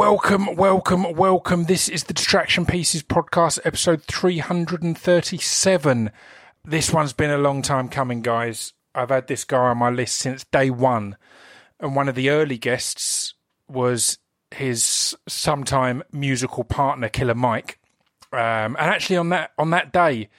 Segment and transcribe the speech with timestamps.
[0.00, 1.64] Welcome, welcome, welcome.
[1.64, 6.10] This is the Distraction Pieces podcast, episode 337.
[6.64, 8.72] This one's been a long time coming, guys.
[8.94, 11.18] I've had this guy on my list since day one,
[11.78, 13.34] and one of the early guests
[13.68, 14.16] was
[14.50, 17.78] his sometime musical partner, Killer Mike.
[18.32, 20.30] Um, and actually, on that on that day,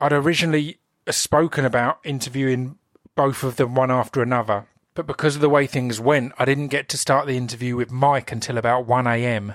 [0.00, 0.78] I'd originally
[1.10, 2.78] spoken about interviewing
[3.14, 4.66] both of them one after another,
[4.98, 7.92] but because of the way things went, I didn't get to start the interview with
[7.92, 9.54] Mike until about 1 a.m.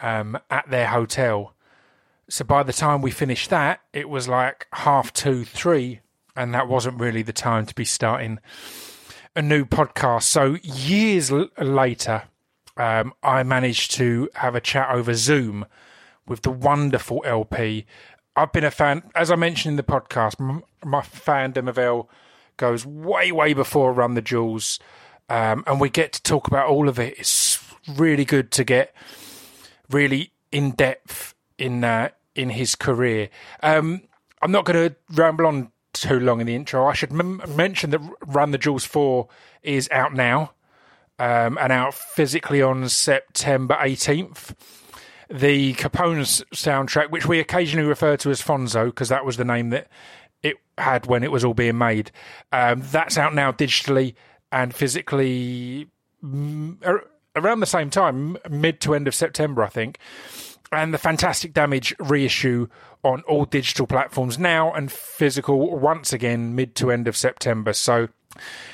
[0.00, 1.52] Um, at their hotel.
[2.30, 6.00] So by the time we finished that, it was like half two, three,
[6.34, 8.38] and that wasn't really the time to be starting
[9.36, 10.22] a new podcast.
[10.22, 12.22] So years l- later,
[12.78, 15.66] um, I managed to have a chat over Zoom
[16.26, 17.84] with the wonderful LP.
[18.34, 22.08] I've been a fan, as I mentioned in the podcast, m- my fandom of L
[22.56, 24.78] goes way, way before Run the Jewels.
[25.28, 27.14] Um, and we get to talk about all of it.
[27.18, 28.94] It's really good to get
[29.90, 33.28] really in depth in uh, in his career.
[33.62, 34.02] Um,
[34.40, 36.86] I'm not going to ramble on too long in the intro.
[36.86, 39.28] I should m- mention that Run the Jewels 4
[39.62, 40.52] is out now
[41.18, 44.54] um, and out physically on September 18th.
[45.30, 49.70] The Capone's soundtrack, which we occasionally refer to as Fonzo, because that was the name
[49.70, 49.88] that
[50.42, 52.10] it had when it was all being made.
[52.52, 54.14] Um, that's out now digitally
[54.50, 55.88] and physically
[56.24, 56.76] mm,
[57.36, 59.98] around the same time, mid to end of September, I think.
[60.70, 62.68] And the Fantastic Damage reissue
[63.04, 67.72] on all digital platforms now and physical once again mid to end of September.
[67.72, 68.08] So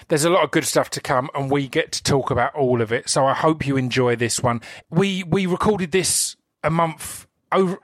[0.08, 2.80] there's a lot of good stuff to come and we get to talk about all
[2.80, 3.08] of it.
[3.08, 4.61] So I hope you enjoy this one.
[4.91, 7.78] We we recorded this a month over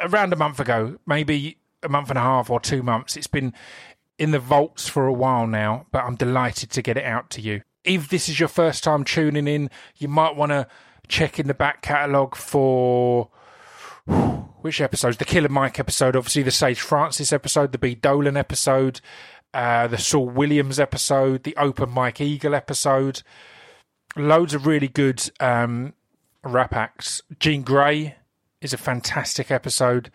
[0.00, 3.16] around a month ago, maybe a month and a half or two months.
[3.16, 3.52] It's been
[4.18, 7.40] in the vaults for a while now, but I'm delighted to get it out to
[7.40, 7.62] you.
[7.84, 10.66] If this is your first time tuning in, you might want to
[11.08, 13.30] check in the back catalogue for
[14.06, 15.16] which episodes?
[15.16, 19.00] The Killer Mike episode, obviously the Sage Francis episode, the B Dolan episode,
[19.54, 23.22] uh, the Saul Williams episode, the Open Mike Eagle episode.
[24.16, 25.94] Loads of really good um,
[26.44, 27.22] rap acts.
[27.38, 28.14] Jean Grae
[28.60, 30.10] is a fantastic episode.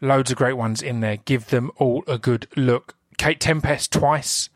[0.00, 1.18] Loads of great ones in there.
[1.18, 2.96] Give them all a good look.
[3.18, 4.48] Kate Tempest twice.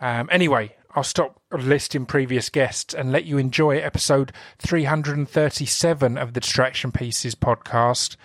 [0.00, 6.40] Um, anyway, I'll stop listing previous guests and let you enjoy episode 337 of the
[6.40, 8.16] Distraction Pieces podcast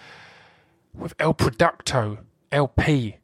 [0.93, 2.19] with El Producto,
[2.51, 3.17] LP.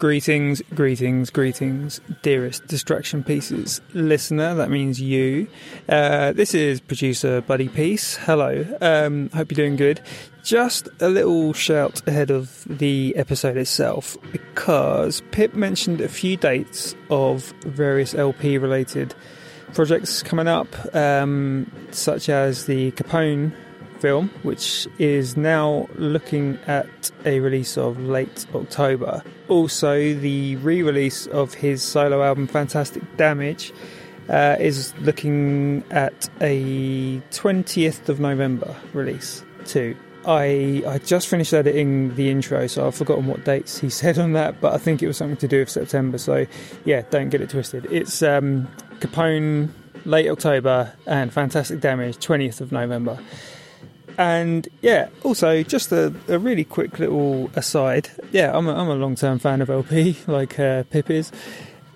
[0.00, 4.54] Greetings, greetings, greetings, dearest Distraction Pieces listener.
[4.54, 5.46] That means you.
[5.90, 8.16] Uh, this is producer Buddy Peace.
[8.16, 8.64] Hello.
[8.80, 10.00] Um, hope you're doing good.
[10.42, 16.94] Just a little shout ahead of the episode itself because Pip mentioned a few dates
[17.10, 19.14] of various LP related
[19.74, 20.66] projects coming up,
[20.96, 23.52] um, such as the Capone
[24.00, 29.22] film, which is now looking at a release of late October.
[29.48, 33.72] Also, the re release of his solo album Fantastic Damage
[34.28, 39.96] uh, is looking at a 20th of November release, too.
[40.26, 44.32] I I just finished editing the intro, so I've forgotten what dates he said on
[44.34, 46.18] that, but I think it was something to do with September.
[46.18, 46.46] So
[46.84, 47.86] yeah, don't get it twisted.
[47.90, 48.68] It's um,
[49.00, 49.70] Capone
[50.04, 53.18] late October and Fantastic Damage 20th of November.
[54.18, 58.10] And yeah, also just a, a really quick little aside.
[58.32, 61.32] Yeah, I'm a, I'm a long term fan of LP, like uh, Pip is.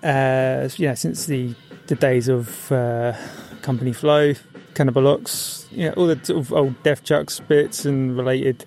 [0.03, 1.55] Uh, yeah, since the
[1.87, 3.13] the days of uh,
[3.61, 4.33] Company Flow,
[4.73, 8.65] Cannibal Ox, yeah, all the sort of old Def Jux bits and related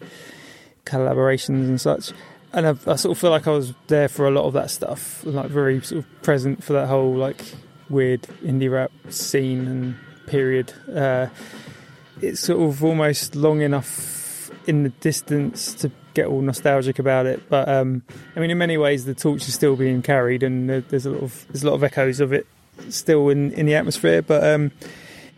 [0.85, 2.13] collaborations and such.
[2.53, 4.71] And I've, I sort of feel like I was there for a lot of that
[4.71, 7.45] stuff, like very sort of present for that whole like
[7.91, 10.73] weird indie rap scene and period.
[10.93, 11.29] Uh,
[12.23, 17.49] it's sort of almost long enough in the distance to get all nostalgic about it.
[17.49, 18.03] But um,
[18.37, 21.23] I mean, in many ways, the torch is still being carried, and there's a lot
[21.23, 22.47] of there's a lot of echoes of it
[22.89, 24.23] still in, in the atmosphere.
[24.23, 24.73] But um,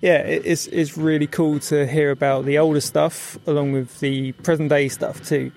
[0.01, 4.69] yeah, it's it's really cool to hear about the older stuff along with the present
[4.69, 5.53] day stuff too,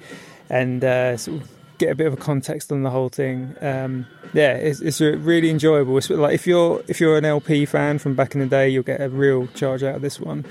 [0.49, 3.55] and uh, sort of get a bit of a context on the whole thing.
[3.61, 5.97] Um, yeah, it's, it's really enjoyable.
[5.97, 8.83] It's like if you're if you're an LP fan from back in the day, you'll
[8.83, 10.45] get a real charge out of this one.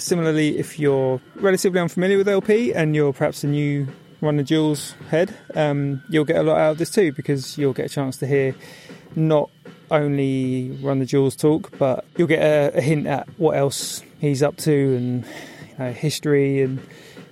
[0.00, 3.86] Similarly, if you're relatively unfamiliar with LP and you're perhaps a new
[4.22, 7.72] Run the Jewels head, um, you'll get a lot out of this too because you'll
[7.72, 8.54] get a chance to hear
[9.14, 9.50] not
[9.90, 14.42] only Run the Jewels talk, but you'll get a, a hint at what else he's
[14.42, 16.80] up to and you know, history and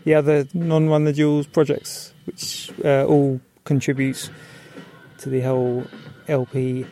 [0.05, 4.31] the other non Run the Jewels projects, which uh, all contributes
[5.19, 5.85] to the whole
[6.29, 6.87] LP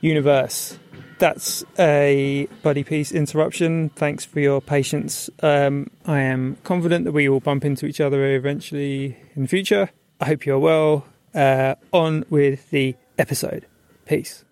[0.00, 0.78] universe.
[1.18, 3.88] That's a Buddy Peace interruption.
[3.90, 5.30] Thanks for your patience.
[5.42, 9.90] Um, I am confident that we will bump into each other eventually in the future.
[10.20, 11.06] I hope you're well.
[11.34, 13.66] Uh, on with the episode.
[14.06, 14.45] Peace.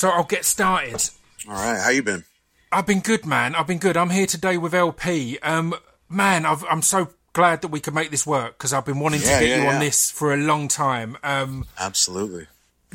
[0.00, 1.10] So I'll get started.
[1.46, 2.24] All right, how you been?
[2.72, 3.54] I've been good, man.
[3.54, 3.98] I've been good.
[3.98, 5.38] I'm here today with LP.
[5.40, 5.74] Um,
[6.08, 9.20] man, I've, I'm so glad that we could make this work because I've been wanting
[9.20, 11.18] Yeah, to get yeah, you on this for a long time.
[11.22, 12.46] Um, Absolutely.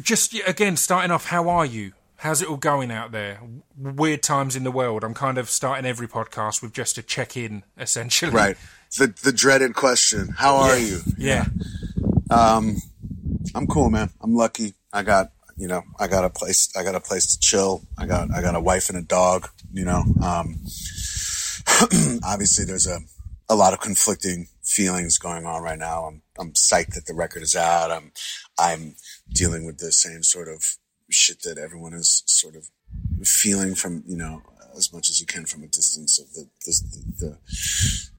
[0.02, 1.92] just again, starting off, how are you?
[2.16, 3.40] How's it all going out there?
[3.78, 5.04] Weird times in the world.
[5.04, 8.31] I'm kind of starting every podcast with just a check in, essentially.
[8.31, 8.58] Right.
[8.98, 10.30] The the dreaded question.
[10.30, 11.01] How are you?
[11.19, 11.46] Yeah.
[12.31, 12.78] Um,
[13.54, 14.10] I'm cool, man.
[14.22, 14.74] I'm lucky.
[14.92, 17.84] I got you know, I got a place I got a place to chill.
[17.98, 20.04] I got I got a wife and a dog, you know.
[20.24, 20.60] Um
[22.24, 23.00] obviously there's a
[23.48, 26.06] a lot of conflicting feelings going on right now.
[26.06, 27.92] I'm I'm psyched that the record is out.
[27.92, 28.12] I'm
[28.60, 28.96] I'm
[29.31, 30.78] dealing with the same sort of
[31.10, 32.69] shit that everyone is sort of
[33.24, 34.42] feeling from, you know,
[34.75, 36.81] as much as you can from a distance of the the,
[37.19, 37.38] the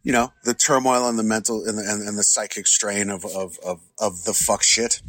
[0.02, 3.24] you know the turmoil and the mental and the, and, and the psychic strain of,
[3.24, 5.02] of of of the fuck shit.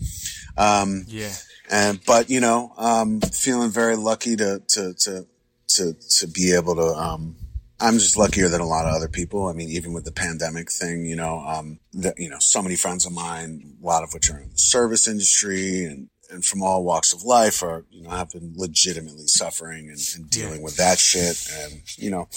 [0.57, 1.33] Um, Yeah.
[1.69, 5.27] And but you know, um, feeling very lucky to to to
[5.69, 6.87] to to be able to.
[6.95, 7.35] Um,
[7.79, 9.47] I'm just luckier than a lot of other people.
[9.47, 12.75] I mean, even with the pandemic thing, you know, um, that you know, so many
[12.75, 16.61] friends of mine, a lot of which are in the service industry and and from
[16.61, 20.77] all walks of life, are you know have been legitimately suffering and, and dealing with
[20.77, 22.27] that shit, and you know,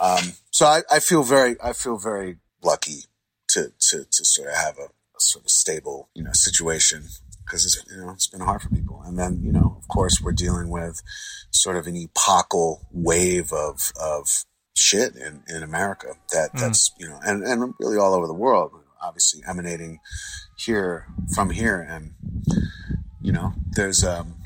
[0.00, 3.04] um, so I, I feel very I feel very lucky
[3.48, 7.04] to to to sort of have a, a sort of stable you know situation
[7.50, 9.02] because it's you know it's been hard for people.
[9.04, 11.02] And then you know of course we're dealing with
[11.50, 14.44] sort of an epochal wave of of
[14.76, 18.72] shit in in America that that's you know and and really all over the world
[19.02, 19.98] obviously emanating
[20.56, 21.80] here from here.
[21.80, 22.12] And
[23.20, 24.36] you know there's um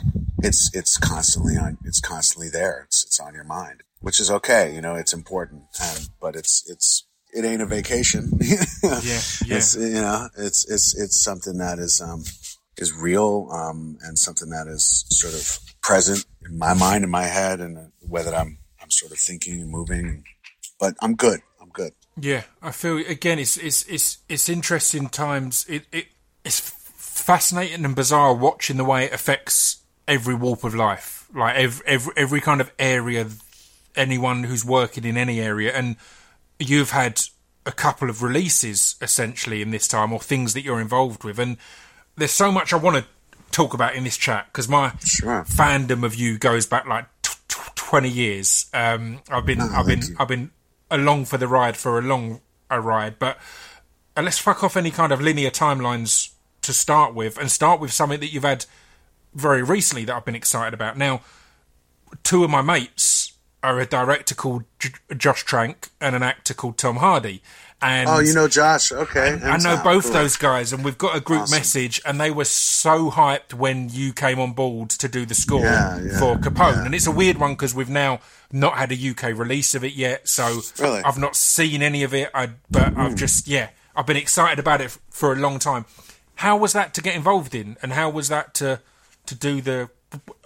[0.43, 2.85] it's it's constantly on it's constantly there.
[2.87, 5.65] It's it's on your mind which is okay you know it's important.
[5.83, 7.05] Um, but it's it's
[7.35, 8.31] it ain't a vacation.
[8.85, 9.01] Yeah.
[9.47, 9.57] Yeah.
[9.57, 12.23] it's you know it's it's it's something that is um
[12.79, 17.25] is real um and something that is sort of present in my mind in my
[17.25, 20.25] head and that i'm i'm sort of thinking and moving
[20.79, 23.39] but i'm good i'm good Yeah, I feel again.
[23.41, 25.67] It's it's it's it's interesting times.
[25.69, 26.07] It it
[26.45, 31.85] it's fascinating and bizarre watching the way it affects every walk of life, like every
[31.87, 33.27] every, every kind of area.
[33.97, 35.97] Anyone who's working in any area, and
[36.61, 37.21] you've had
[37.67, 41.57] a couple of releases essentially in this time, or things that you're involved with, and
[42.17, 43.05] there's so much I want to
[43.51, 45.45] talk about in this chat because my Sure.
[45.45, 48.67] fandom of you goes back like t- t- 20 years.
[48.75, 50.17] Um, I've been I've been you.
[50.19, 50.51] I've been
[50.91, 52.41] along for the ride for a long
[52.71, 53.39] a ride, but
[54.17, 56.31] uh, let's fuck off any kind of linear timelines
[56.63, 58.65] to start with, and start with something that you've had
[59.35, 60.97] very recently that I've been excited about.
[60.97, 61.21] Now,
[62.23, 63.33] two of my mates
[63.63, 67.43] are a director called J- Josh Trank and an actor called Tom Hardy.
[67.83, 69.85] And oh you know josh okay I know Cool.
[69.85, 71.59] both those guys, and we've got a group Awesome.
[71.59, 75.61] message, and they were so hyped when you came on board to do the score
[75.61, 76.77] Yeah, yeah, for Capone.
[76.77, 76.85] yeah.
[76.87, 79.93] And it's a weird one because we've now not had a UK release of it
[79.95, 81.03] yet, so Really?
[81.03, 82.31] I've not seen any of it.
[82.33, 83.17] I, but I've hmm.
[83.17, 85.85] just yeah, I've been excited about it f- for a long time.
[86.37, 88.81] How was that to get involved in, and how was that to
[89.27, 89.91] to do the?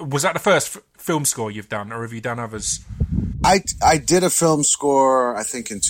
[0.01, 2.81] Was that the first f- film score you've done, or have you done others?
[3.45, 5.81] I I did a film score I think in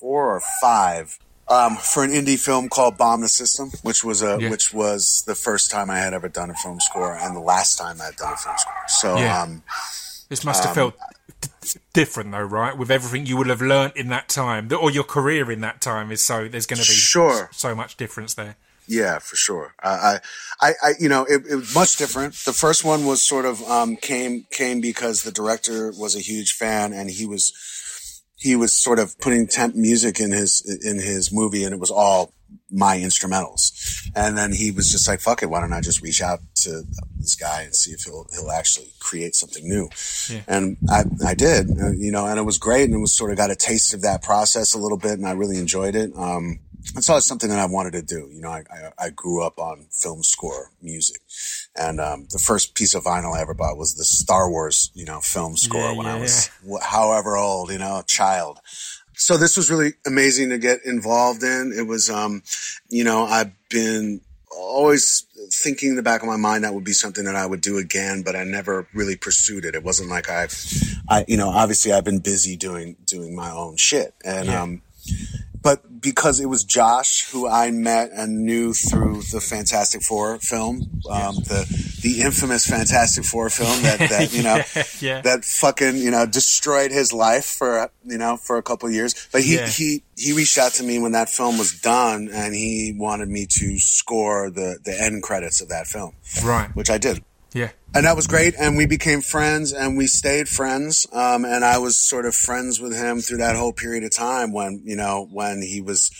[0.00, 4.38] 2004 or 5 um, for an indie film called Bomb the System which was a
[4.40, 4.50] Yeah.
[4.50, 7.76] which was the first time I had ever done a film score and the last
[7.78, 8.74] time I had done a film score.
[8.88, 9.42] So Yeah.
[9.42, 9.62] um
[10.28, 10.94] This must have felt
[11.40, 11.48] d-
[11.92, 12.76] different, though, right?
[12.78, 16.12] With everything you would have learnt in that time, or your career in that time
[16.12, 16.46] is so.
[16.46, 17.48] There's going to be Sure.
[17.52, 18.54] so much difference there.
[18.86, 19.74] Yeah, for sure.
[19.82, 20.20] I, I,
[20.68, 22.34] I, I you know, it, it was much different.
[22.44, 26.52] The first one was sort of um, came came because the director was a huge
[26.52, 27.52] fan, and he was
[28.40, 31.90] he was sort of putting temp music in his in his movie, and it was
[31.90, 32.32] all
[32.70, 33.72] my instrumentals.
[34.14, 36.82] And then he was just like, "Fuck it, why don't I just reach out to
[37.18, 39.88] this guy and see if he'll he'll actually create something new?"
[40.48, 41.68] And I I did,
[41.98, 44.02] you know, and it was great, and it was sort of got a taste of
[44.02, 46.12] that process a little bit, and I really enjoyed it.
[46.16, 46.60] Um,
[46.96, 48.28] it's something that I wanted to do.
[48.32, 51.20] You know, I, I, I grew up on film score music.
[51.76, 55.04] And, um, the first piece of vinyl I ever bought was the Star Wars, you
[55.04, 58.58] know, film score Yeah, when yeah, I was wh- however old, you know, a child.
[59.16, 61.72] so this was really amazing to get involved in.
[61.76, 62.42] It was, um,
[62.88, 66.92] you know, I've been always thinking in the back of my mind that would be
[66.92, 69.74] something that I would do again, but I never really pursued it.
[69.76, 70.54] It wasn't like I've,
[71.08, 74.12] I, you know, obviously I've been busy doing, doing my own shit.
[74.24, 74.62] And, Yeah.
[74.62, 74.82] um,
[75.62, 80.82] but because it was Josh who I met and knew through the Fantastic Four film,
[81.10, 84.62] um, the, the infamous Fantastic Four film that, that, you know,
[85.00, 88.94] Yeah, that fucking, you know, destroyed his life for, you know, for a couple of
[88.94, 89.28] years.
[89.32, 89.66] But he, Yeah.
[89.68, 93.46] he, he reached out to me when that film was done and he wanted me
[93.58, 96.74] to score the, the end credits of that film, Right.
[96.74, 97.22] which I did.
[97.92, 97.98] Yeah.
[97.98, 98.54] And that was great.
[98.58, 101.06] And we became friends and we stayed friends.
[101.12, 104.52] Um, and I was sort of friends with him through that whole period of time
[104.52, 106.10] when, you know, when he was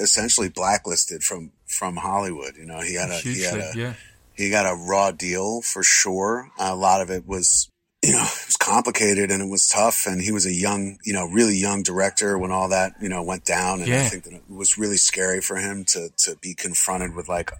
[0.00, 2.56] essentially blacklisted from, from Hollywood.
[2.56, 3.94] You know, he had a, he had a, Yeah.
[4.34, 6.48] he got a raw deal for sure.
[6.58, 7.68] A lot of it was,
[8.02, 10.06] you know, it was complicated and it was tough.
[10.06, 13.22] And he was a young, you know, really young director when all that, you know,
[13.22, 13.82] went down.
[13.82, 17.28] And I think that it was really scary for him to, to be confronted with
[17.28, 17.50] like,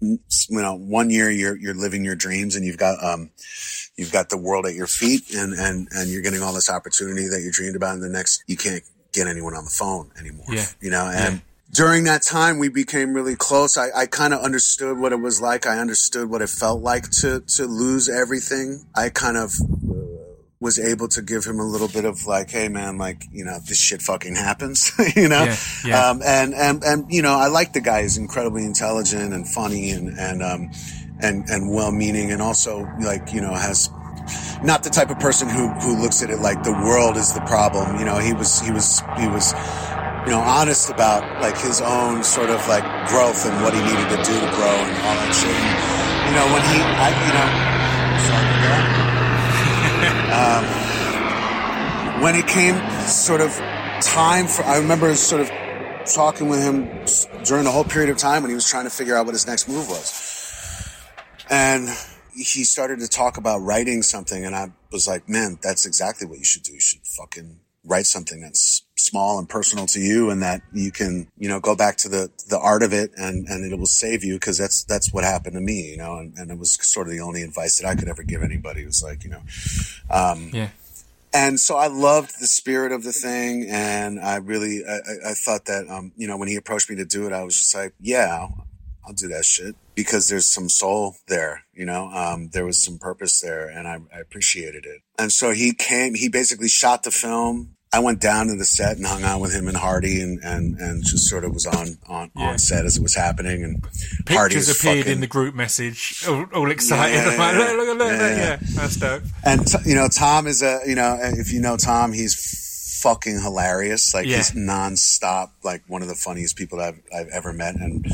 [0.00, 0.18] you
[0.50, 3.30] know, one year you're, you're living your dreams and you've got, um,
[3.96, 7.28] you've got the world at your feet and, and, and you're getting all this opportunity
[7.28, 7.94] that you dreamed about.
[7.94, 10.66] And the next, you can't get anyone on the phone anymore, Yeah.
[10.80, 13.76] you know, and, during that time, we became really close.
[13.76, 15.66] I, I kind of understood what it was like.
[15.66, 18.86] I understood what it felt like to, to lose everything.
[18.94, 19.52] I kind of
[20.60, 23.58] was able to give him a little bit of like, Hey man, like, you know,
[23.66, 25.44] this shit fucking happens, you know?
[25.44, 26.08] Yeah, yeah.
[26.08, 28.02] Um, and, and, and, you know, I like the guy.
[28.02, 30.70] He's incredibly intelligent and funny and, and, um,
[31.20, 33.90] and, and well meaning and also like, you know, has,
[34.62, 37.40] not the type of person who, who looks at it like the world is the
[37.42, 37.98] problem.
[37.98, 39.52] You know, he was, he was, he was,
[40.26, 44.08] you know, honest about like his own sort of like growth and what he needed
[44.10, 45.48] to do to grow and all that shit.
[45.48, 48.97] And, you know, when he, I, you know, sorry.
[50.30, 50.64] Um,
[52.22, 53.50] when it came sort of
[54.02, 55.50] time for, I remember sort of
[56.04, 56.84] talking with him
[57.44, 59.46] during the whole period of time when he was trying to figure out what his
[59.46, 60.94] next move was.
[61.50, 61.88] And
[62.34, 66.38] he started to talk about writing something and I was like, man, that's exactly what
[66.38, 66.74] you should do.
[66.74, 71.28] You should fucking write something that's small and personal to you and that you can,
[71.38, 74.22] you know, go back to the, the art of it and, and it will save
[74.22, 74.38] you.
[74.38, 77.12] Cause that's, that's what happened to me, you know, and, and it was sort of
[77.12, 78.82] the only advice that I could ever give anybody.
[78.82, 79.42] It was like, you know,
[80.10, 80.68] um, Yeah.
[81.32, 85.66] and so I loved the spirit of the thing, and I really, I, I- thought
[85.66, 87.92] that, um, you know, when he approached me to do it, I was just like,
[88.00, 88.66] yeah, I'll,
[89.06, 92.98] I'll do that shit because there's some soul there, you know, um, there was some
[92.98, 95.00] purpose there, and I, I appreciated it.
[95.18, 97.76] And so he came, he basically shot the film.
[97.92, 100.78] I went down to the set and hung out with him and Hardy, and and
[100.78, 102.48] and just sort of was on on, Yeah.
[102.50, 103.82] on set as it was happening, and
[104.28, 107.14] Hardy Pictures was appeared fucking- in the group message, all, all excited.
[107.14, 109.22] Yeah, like, yeah, look, look, look, look, yeah, that's dope.
[109.44, 113.40] And t- you know, Tom is a you know, if you know Tom, he's fucking
[113.40, 114.12] hilarious.
[114.12, 118.04] Like he's nonstop, like one of the funniest people that I've I've ever met, and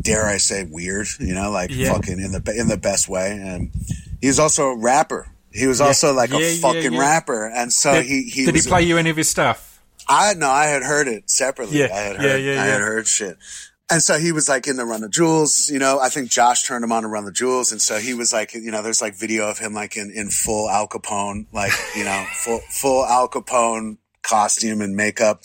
[0.00, 1.06] dare I say, weird.
[1.20, 3.30] You know, like fucking in the in the best way.
[3.32, 3.70] And
[4.20, 5.28] he's also a rapper.
[5.54, 7.00] He was also like Yeah, a fucking yeah.
[7.00, 9.80] rapper, and so Did, he he did he play you any of his stuff?
[10.08, 11.78] I no, I had heard it separately.
[11.78, 13.38] Yeah, I had yeah, heard, yeah, I had heard shit.
[13.90, 16.00] And so he was like in the Run the Jewels, you know.
[16.00, 18.54] I think Josh turned him on to Run the Jewels, and so he was like,
[18.54, 22.04] you know, there's like video of him like in in full Al Capone, like you
[22.04, 25.42] know, full full Al Capone costume and makeup,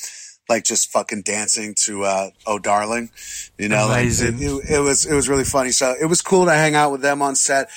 [0.47, 3.11] like just fucking dancing to uh "Oh Darling,"
[3.57, 3.89] you know.
[3.89, 4.37] Amazing.
[4.37, 5.71] Like, it, it was it was really funny.
[5.71, 7.69] So it was cool to hang out with them on set.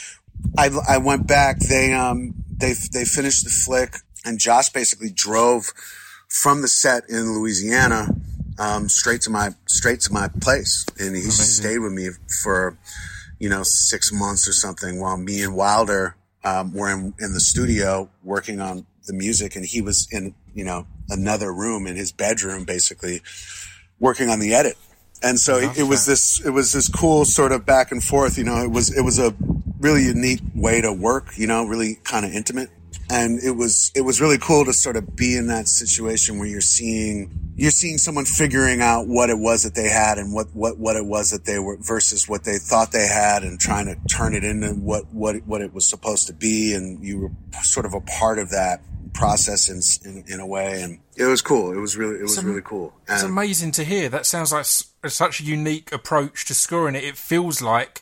[0.57, 1.59] I I went back.
[1.59, 5.73] They um they they finished the flick, and Josh basically drove
[6.29, 8.09] from the set in Louisiana
[8.59, 12.11] um, straight to my straight to my place, and he stayed with me
[12.43, 12.77] for
[13.39, 17.41] you know six months or something while me and Wilder um, were in, in the
[17.41, 22.13] studio working on the music, and he was in you know another room in his
[22.13, 23.23] bedroom, basically
[23.99, 24.77] working on the edit.
[25.23, 28.39] And so it, it was this it was this cool sort of back and forth.
[28.39, 29.35] You know, it was it was a
[29.81, 31.37] really unique way to work.
[31.37, 32.71] You know, really kind of intimate
[33.13, 36.49] and it was it was really cool to sort of be in that situation where
[36.49, 40.47] you're seeing you're seeing someone figuring out what it was that they had and what
[40.55, 43.87] what what it was that they were versus what they thought they had and trying
[43.87, 47.31] to turn it into what what what it was supposed to be and you were
[47.63, 48.81] sort of a part of that
[49.13, 52.39] process in in, in a way and it was cool it was really it was
[52.39, 54.09] am- really cool It's amazing to hear.
[54.09, 57.05] That sounds like such a unique approach to scoring it.
[57.05, 58.01] It feels like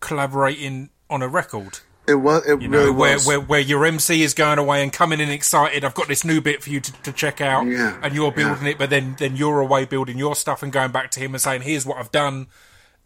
[0.00, 1.78] collaborating on a record.
[2.06, 4.82] It was it You know, really where, was where where your MC is going away
[4.82, 5.84] and coming in excited.
[5.84, 8.44] I've got this new bit for you to, to check out, Yeah, and you're yeah.
[8.44, 8.78] building it.
[8.78, 11.62] But then then you're away building your stuff and going back to him and saying,
[11.62, 12.48] "Here's what I've done,"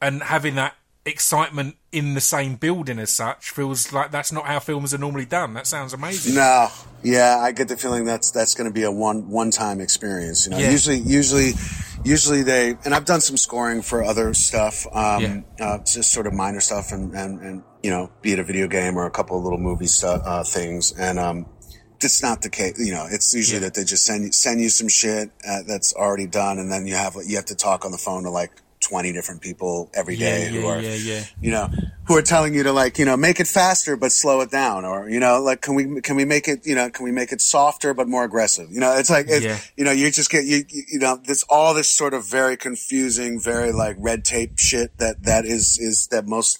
[0.02, 0.74] and having that
[1.04, 5.24] excitement in the same building as such feels like that's not how films are normally
[5.24, 5.54] done.
[5.54, 6.34] That sounds amazing.
[6.34, 6.68] No,
[7.02, 10.44] yeah, I get the feeling that's that's going to be a one one time experience.
[10.46, 10.70] You know, Yeah.
[10.70, 11.52] usually usually
[12.04, 15.22] usually they and I've done some scoring for other stuff, um,
[15.58, 15.64] Yeah.
[15.66, 18.66] uh, just sort of minor stuff, and and and you know, be it a video
[18.68, 21.46] game or a couple of little movie stuff uh, things, and um.
[22.00, 23.08] It's not the case, you know.
[23.10, 23.70] It's usually Yeah.
[23.70, 26.86] that they just send you send you some shit uh, that's already done, and then
[26.86, 30.16] you have you have to talk on the phone to like twenty different people every
[30.16, 31.68] day Yeah, who yeah, are yeah, you know,
[32.06, 34.84] who are telling you to like, you know, make it faster but slow it down,
[34.84, 37.32] or you know, like, can we can we make it, you know, can we make
[37.32, 38.70] it softer but more aggressive?
[38.70, 41.74] You know, it's like, it's, you know, you just get you, you know, this all
[41.74, 46.26] this sort of very confusing, very like red tape shit that that is is that
[46.26, 46.58] most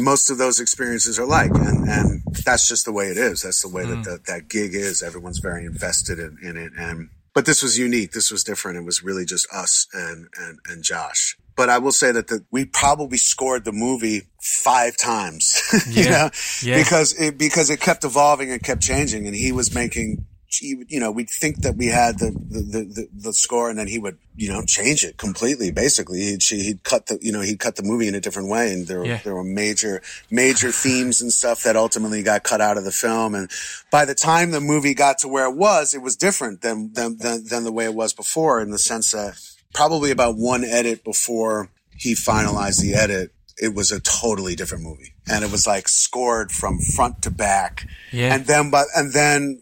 [0.00, 3.42] most of those experiences are like, and and that's just the way it is.
[3.42, 4.04] That's the way that mm.
[4.04, 5.02] that that gig is.
[5.02, 8.12] Everyone's very invested in, in it, and but this was unique.
[8.12, 8.78] This was different.
[8.78, 11.36] It was really just us and and and Josh.
[11.56, 16.30] But I will say that the, we probably scored the movie five times, you know,
[16.62, 16.76] Yeah.
[16.78, 20.26] because it because it kept evolving and kept changing, and he was making.
[20.46, 23.88] He, you know, we'd think that we had the, the, the, the, score and then
[23.88, 25.72] he would, you know, change it completely.
[25.72, 28.72] Basically, he'd, he'd cut the, you know, he'd cut the movie in a different way.
[28.72, 29.18] And there, were Yeah.
[29.24, 33.34] there were major, major themes and stuff that ultimately got cut out of the film.
[33.34, 33.50] And
[33.90, 37.16] by the time the movie got to where it was, it was different than, than,
[37.18, 39.34] than, than the way it was before in the sense that
[39.74, 45.12] probably about one edit before he finalized the edit, it was a totally different movie.
[45.30, 47.86] And it was like scored from front to back.
[48.12, 48.34] Yeah.
[48.34, 49.60] And then, but, and then,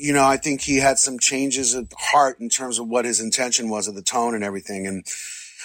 [0.00, 3.20] you know, I think he had some changes of heart in terms of what his
[3.20, 4.86] intention was of the tone and everything.
[4.86, 5.04] And,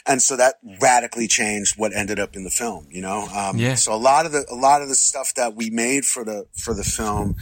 [0.05, 3.27] and so that radically changed what ended up in the film, you know?
[3.33, 3.75] Um, Yeah.
[3.75, 6.47] so a lot of the, a lot of the stuff that we made for the,
[6.55, 7.35] for the film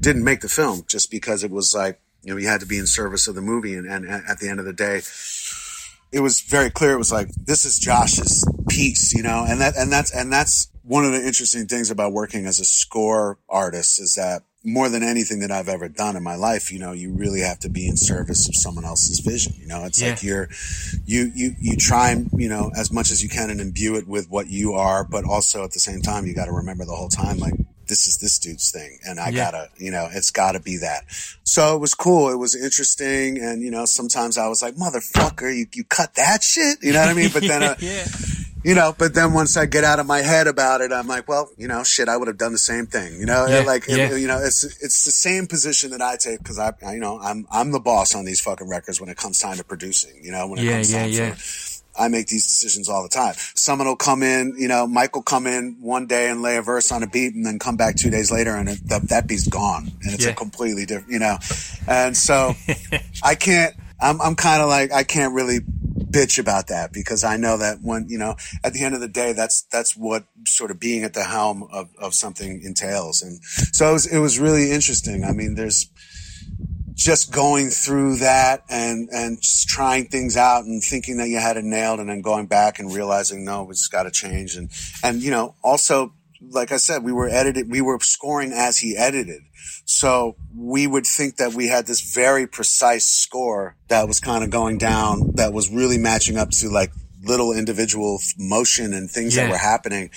[0.00, 2.76] didn't make the film just because it was like, you know, we had to be
[2.76, 3.74] in service of the movie.
[3.74, 5.00] And, and at the end of the day,
[6.12, 6.92] it was very clear.
[6.92, 10.68] It was like, this is Josh's piece, you know, and that, and that's, and that's
[10.82, 15.02] one of the interesting things about working as a score artist is that more than
[15.02, 17.88] anything that I've ever done in my life, you know, you really have to be
[17.88, 19.54] in service of someone else's vision.
[19.56, 20.10] You know, it's Yeah.
[20.10, 20.48] like you're,
[21.06, 24.06] you, you, you try and, you know, as much as you can and imbue it
[24.06, 26.94] with what you are, but also at the same time, you got to remember the
[26.94, 27.54] whole time, like,
[27.90, 28.98] this is this dude's thing.
[29.06, 29.50] And I Yeah.
[29.50, 31.04] gotta, you know, it's gotta be that.
[31.44, 32.30] So it was cool.
[32.30, 33.36] It was interesting.
[33.38, 36.78] And, you know, sometimes I was like, motherfucker, you, you cut that shit.
[36.82, 37.30] You know what I mean?
[37.32, 38.06] But then, uh, yeah.
[38.64, 41.26] you know, but then once I get out of my head about it, I'm like,
[41.28, 43.18] well, you know, shit, I would have done the same thing.
[43.18, 46.38] You know, Yeah, like, it- you know, it's it's the same position that I take
[46.38, 49.16] because I, I, you know, I'm I'm the boss on these fucking records when it
[49.16, 50.22] comes time to producing.
[50.22, 51.34] You know, when it Yeah, comes yeah, time yeah.
[51.98, 53.34] I make these decisions all the time.
[53.54, 56.62] Someone will come in, you know, Mike will come in one day and lay a
[56.62, 59.26] verse on a beat and then come back two days later and it, that, that
[59.26, 60.30] beat's gone and it's Yeah.
[60.30, 61.36] a completely different, you know.
[61.88, 62.54] And so
[63.22, 67.36] I can't, I'm, I'm kind of like, I can't really bitch about that because I
[67.36, 70.70] know that when, you know, at the end of the day, that's, that's what sort
[70.70, 73.22] of being at the helm of, of something entails.
[73.22, 75.22] And so it was, it was really interesting.
[75.24, 75.86] I mean, there's,
[77.00, 81.56] just going through that and and just trying things out and thinking that you had
[81.56, 84.54] it nailed and then going back and realizing no it's got to change.
[84.54, 84.68] And
[85.02, 88.98] and you know also like I said we were edited we were scoring as he
[88.98, 89.40] edited.
[89.86, 94.50] So we would think that we had this very precise score that was kind of
[94.50, 96.92] going down that was really matching up to like
[97.24, 99.44] little individual motion and things Yeah.
[99.44, 100.10] that were happening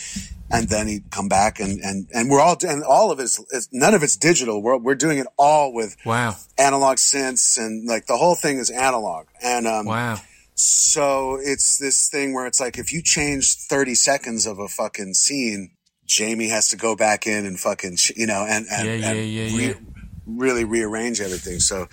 [0.53, 3.67] and then he'd come back and and and we're all and all of it's, it's
[3.73, 6.35] none of it's digital we're we're doing it all with Wow.
[6.57, 9.25] analog synths and like the whole thing is analog.
[9.41, 10.19] And um, Wow.
[10.53, 15.15] so it's this thing where it's like if you change 30 seconds of a fucking
[15.15, 15.71] scene,
[16.05, 19.57] Jamie has to go back in and fucking, you know, and, and, Yeah, and yeah,
[19.57, 19.73] re- yeah.
[20.27, 21.59] really rearrange everything.
[21.59, 21.87] So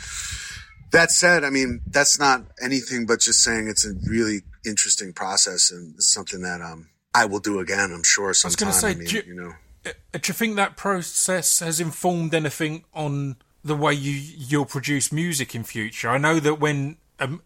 [0.92, 5.70] that said, I mean, that's not anything but just saying it's a really interesting process
[5.70, 8.68] and it's something that um, I will do again, I'm sure, was sometime.
[8.68, 9.54] gonna say, I mean, do you- you know.
[9.86, 15.10] Uh, Do you think that process has informed anything on the way you you'll produce
[15.10, 16.08] music in future?
[16.10, 17.42] I know that when um,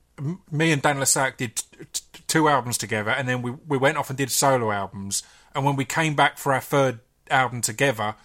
[0.51, 3.79] me and Dan le Sac did t- t- two albums together, and then we we
[3.79, 5.23] went off and did solo albums,
[5.55, 6.99] and when we came back for our third
[7.31, 8.17] album together,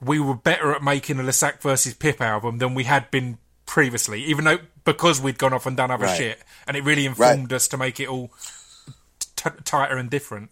[0.00, 3.38] we were better at making a le Sac versus Pip album than we had been
[3.66, 6.16] previously, even though because we'd gone off and done other Right.
[6.18, 8.32] shit, and it really informed us to make it all
[9.36, 10.50] t- tighter and different.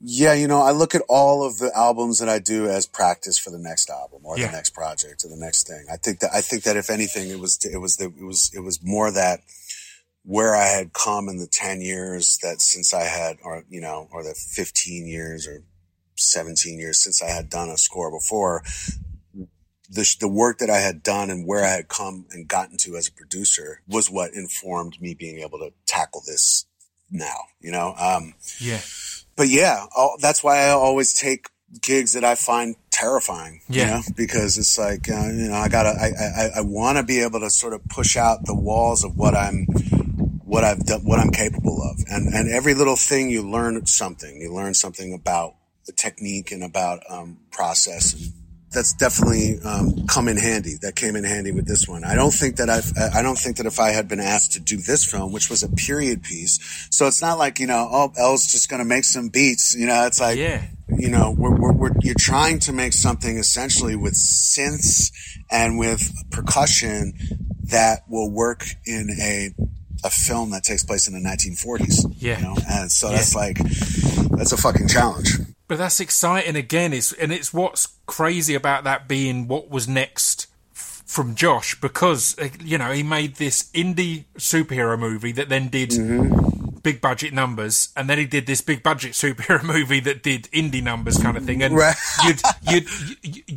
[0.00, 3.38] Yeah, you know, I look at all of the albums that I do as practice
[3.38, 4.46] for the next album or Yeah.
[4.46, 5.86] the next project or the next thing.
[5.90, 8.50] I think that I think that if anything, it was it was the, it was
[8.54, 9.40] it was more that
[10.24, 14.08] where I had come in the ten years that since I had, or you know,
[14.12, 15.62] or the fifteen years or
[16.16, 18.62] seventeen years since I had done a score before.
[19.90, 22.96] The, the work that I had done and where I had come and gotten to
[22.96, 26.64] as a producer was what informed me being able to tackle this
[27.10, 27.94] now, you know?
[27.96, 28.80] Um, Yeah,
[29.36, 31.48] but yeah, all, that's why I always take
[31.80, 33.60] gigs that I find terrifying.
[33.68, 33.84] Yeah.
[33.84, 34.02] You know?
[34.16, 37.40] Because it's like, uh, you know, I gotta, I, I, I want to be able
[37.40, 39.66] to sort of push out the walls of what I'm,
[40.44, 41.98] what I've done, what I'm capable of.
[42.08, 45.54] And, and every little thing you learn something, you learn something about
[45.86, 48.14] the technique and about, um, process.
[48.14, 48.32] And
[48.74, 50.74] that's definitely, um, come in handy.
[50.82, 52.04] That came in handy with this one.
[52.04, 54.60] I don't think that I've, I don't think that if I had been asked to
[54.60, 56.58] do this film, which was a period piece,
[56.90, 59.74] so it's not like, you know, oh, El's just going to make some beats.
[59.74, 60.64] You know, it's like, Yeah.
[60.98, 65.10] you know, we're, we're, we're, you're trying to make something essentially with synths
[65.50, 67.14] and with percussion
[67.70, 69.54] that will work in a,
[70.04, 72.14] a film that takes place in the 1940s.
[72.18, 72.38] Yeah.
[72.38, 73.16] You know, and so Yeah.
[73.16, 73.58] that's like,
[74.36, 75.38] that's a fucking challenge.
[75.66, 76.92] But that's exciting again.
[76.92, 82.38] It's and it's what's crazy about that being what was next f- from Josh because
[82.38, 86.63] uh, you know he made this indie superhero movie that then did Mm-hmm.
[86.84, 90.82] Big budget numbers, and then he did this big budget superhero movie that did indie
[90.82, 91.60] numbers kind of thing.
[91.64, 91.96] And Right.
[92.24, 92.88] you'd you'd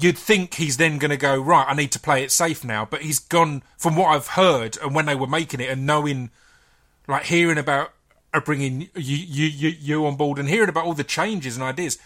[0.04, 1.66] you'd think he's then going to go right.
[1.70, 4.96] I need to play it safe now, but he's gone from what I've heard and
[4.96, 6.32] when they were making it and knowing
[7.08, 7.94] like hearing about
[8.34, 11.64] uh, bringing you, you you you on board and hearing about all the changes and
[11.64, 12.00] ideas.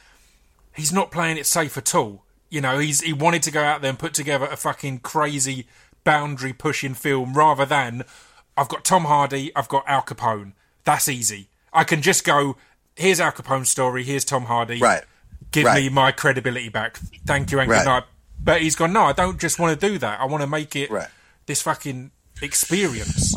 [0.75, 2.23] He's not playing it safe at all.
[2.49, 5.67] You know, he's he wanted to go out there and put together a fucking crazy
[6.03, 8.03] boundary pushing film rather than
[8.57, 10.53] I've got Tom Hardy, I've got Al Capone.
[10.83, 11.47] That's easy.
[11.73, 12.57] I can just go.
[12.95, 14.03] Here's Al Capone's story.
[14.03, 14.79] Here's Tom Hardy.
[14.79, 15.03] Right.
[15.51, 15.83] Give Right.
[15.83, 16.97] me my credibility back.
[17.25, 17.79] Thank you and Right.
[17.79, 18.03] good night.
[18.43, 18.91] But he's gone.
[18.93, 20.19] No, I don't just want to do that.
[20.19, 21.07] I want to make it Right.
[21.45, 23.35] this fucking experience.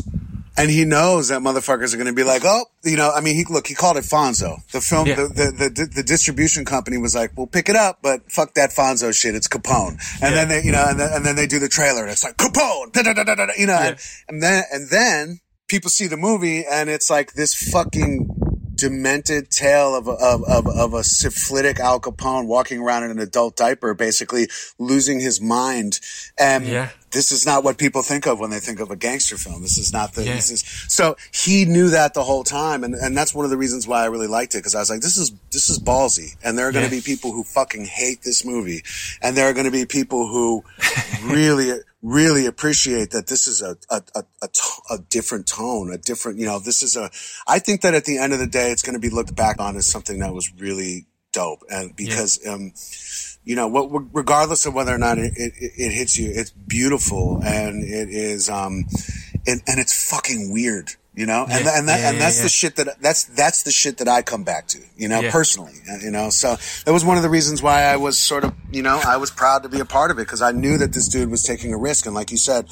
[0.57, 3.35] And he knows that motherfuckers are going to be like, oh, you know, I mean,
[3.35, 4.59] he look, he called it Fonzo.
[4.71, 5.15] The film, Yeah.
[5.15, 8.71] the, the, the, the distribution company was like, we'll pick it up, but fuck that
[8.71, 9.35] Fonzo shit.
[9.35, 9.99] It's Capone.
[10.21, 12.23] And then they, you know, and then, and then they do the trailer and it's
[12.23, 13.97] like Capone, da, da, da, da, da, you know, and,
[14.29, 18.29] and then, and then people see the movie and it's like this fucking
[18.75, 23.19] demented tale of a, of, of, of a syphilitic Al Capone walking around in an
[23.19, 26.01] adult diaper, basically losing his mind.
[26.37, 26.89] And Yeah.
[27.11, 29.61] this is not what people think of when they think of a gangster film.
[29.61, 30.35] This is not the, Yeah.
[30.35, 32.83] this is, so he knew that the whole time.
[32.83, 34.61] And, and that's one of the reasons why I really liked it.
[34.63, 36.35] Cause I was like, this is, this is ballsy.
[36.43, 36.99] And there are going to Yeah.
[36.99, 38.83] be people who fucking hate this movie.
[39.21, 40.65] And there are going to be people who
[41.23, 41.71] really,
[42.05, 46.37] really appreciate that this is a, a, a, a, t- a different tone, a different,
[46.39, 47.09] you know, this is a,
[47.47, 49.59] I think that at the end of the day, it's going to be looked back
[49.59, 51.63] on as something that was really dope.
[51.69, 52.73] And because, um,
[53.43, 57.41] you know, what, regardless of whether or not it, it, it hits you, it's beautiful
[57.43, 58.85] and it is, um,
[59.47, 62.43] and, and it's fucking weird, you know, and, Yeah, and that, yeah, and that's yeah.
[62.43, 65.73] the shit that, that's, that's the shit that I come back to, you know, personally,
[66.03, 68.81] you know, so that was one of the reasons why I was sort of, you
[68.81, 71.07] know, I was proud to be a part of it because I knew that this
[71.07, 72.05] dude was taking a risk.
[72.05, 72.69] And like you said,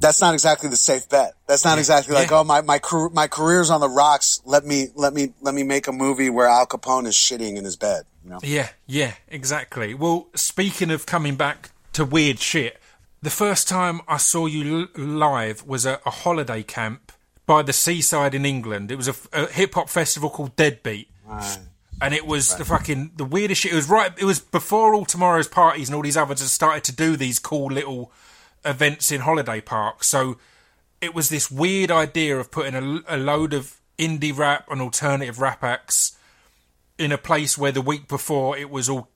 [0.00, 1.34] that's not exactly the safe bet.
[1.46, 4.40] That's not exactly like, oh, my, my, car- my career's on the rocks.
[4.44, 7.64] Let me, let me, let me make a movie where Al Capone is shitting in
[7.64, 8.38] his bed, you know?
[8.42, 9.94] Yeah, yeah, exactly.
[9.94, 12.78] Well, speaking of coming back to weird shit,
[13.22, 17.09] the first time I saw you live was at a holiday camp
[17.50, 18.92] by the seaside in England.
[18.92, 21.08] It was a, a hip hop festival called Deadbeat.
[22.00, 23.72] And it was the fucking the weirdest shit.
[23.72, 24.12] It was right.
[24.16, 27.40] It was before all tomorrow's parties and all these others had started to do these
[27.40, 28.12] cool little
[28.64, 30.06] events in holiday parks.
[30.06, 30.38] So
[31.00, 35.40] it was this weird idea of putting a, a load of indie rap and alternative
[35.40, 36.16] rap acts
[36.98, 39.08] in a place where the week before it was all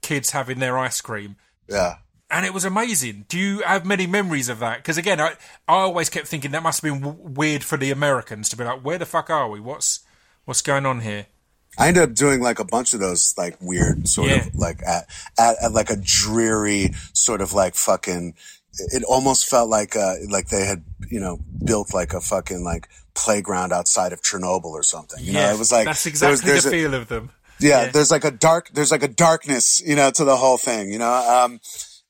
[0.00, 1.34] kids having their ice cream.
[1.68, 1.96] Yeah.
[2.30, 3.24] And it was amazing.
[3.28, 4.78] Do you have many memories of that?
[4.78, 5.30] Because again, I,
[5.66, 8.62] I always kept thinking that must have been w- weird for the Americans to be
[8.64, 9.58] like, where the fuck are we?
[9.58, 10.00] What's
[10.44, 11.26] what's going on here?
[11.78, 14.46] I ended up doing like a bunch of those like weird sort Yeah.
[14.46, 15.06] of like at,
[15.38, 18.34] at, at like a dreary sort of like fucking
[18.92, 22.88] it almost felt like uh like they had you know built like a fucking like
[23.14, 26.42] playground outside of Chernobyl or something you know it was like that's there exactly was-
[26.42, 27.30] there's the a- feel of them.
[27.58, 27.90] yeah, Yeah.
[27.90, 30.98] there's like a dark there's like a darkness you know to the whole thing you
[30.98, 31.60] know um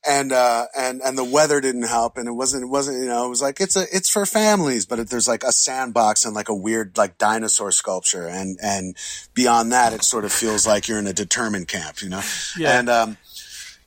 [0.07, 3.25] and uh and and the weather didn't help and it wasn't it wasn't you know
[3.25, 6.33] it was like it's a it's for families but it, there's like a sandbox and
[6.33, 8.95] like a weird like dinosaur sculpture and and
[9.35, 12.21] beyond that it sort of feels like you're in a determined camp you know
[12.57, 12.79] Yeah.
[12.79, 13.17] and um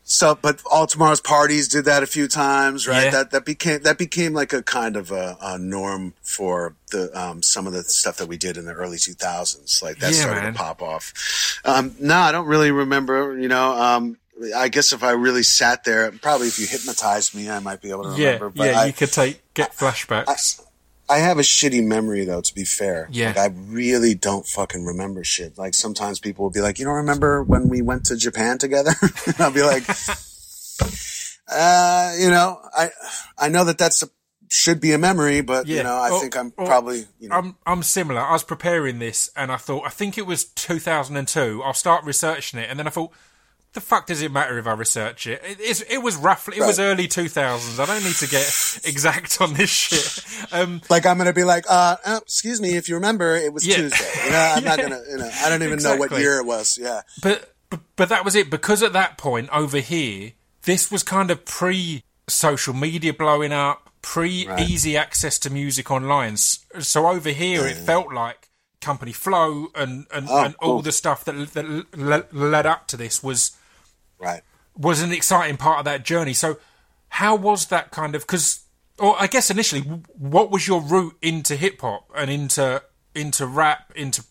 [0.06, 3.10] so but all tomorrow's parties did that a few times right Yeah.
[3.10, 7.42] that that became that became like a kind of a, a norm for the um
[7.42, 10.42] some of the stuff that we did in the early 2000s like that Yeah, started
[10.42, 10.52] man.
[10.52, 14.16] to pop off um no i don't really remember you know um
[14.56, 17.90] I guess if I really sat there, probably if you hypnotized me, I might be
[17.90, 18.50] able to Yeah, remember.
[18.50, 20.60] But yeah, I, you could take get flashbacks.
[21.08, 23.08] I have a shitty memory though, to be fair.
[23.12, 23.28] Yeah.
[23.28, 25.58] Like, I really don't fucking remember shit.
[25.58, 28.92] Like sometimes people will be like, you don't remember when we went to Japan together?
[29.26, 29.84] and I'll be like,
[31.52, 32.90] uh, you know, I,
[33.38, 34.02] I know that that's
[34.50, 35.78] should be a memory, but Yeah.
[35.78, 38.20] you know, I Or- think I'm probably, you know, I'm I'm similar.
[38.20, 41.62] I was preparing this, and I thought I think it was 2002.
[41.64, 43.10] I'll start researching it, and then I thought,
[43.74, 45.42] the fuck does it matter if I research it?
[45.44, 47.78] It, it's, it was roughly, it was early 2000s.
[47.78, 50.52] I don't need to get exact on this shit.
[50.52, 53.66] Um, like I'm gonna be like, uh, uh, excuse me, if you remember, it was
[53.66, 53.76] Yeah.
[53.76, 54.10] Tuesday.
[54.24, 56.78] You know, I'm not gonna, you know, I don't even know what year it was.
[56.80, 60.32] Yeah, but, but but that was it because at that point over here,
[60.62, 64.68] this was kind of pre social media blowing up, pre Right.
[64.68, 66.36] easy access to music online.
[66.36, 68.48] So over here, it felt like
[68.80, 70.82] company flow and and, Oh, and all cool.
[70.82, 73.52] the stuff that that led up to this was
[74.18, 74.42] right.
[74.76, 76.32] was an exciting part of that journey.
[76.32, 76.58] So,
[77.08, 78.22] how was that kind of?
[78.22, 78.64] Because,
[78.98, 82.82] or I guess initially, what was your route into hip hop and into
[83.14, 84.24] into rap, into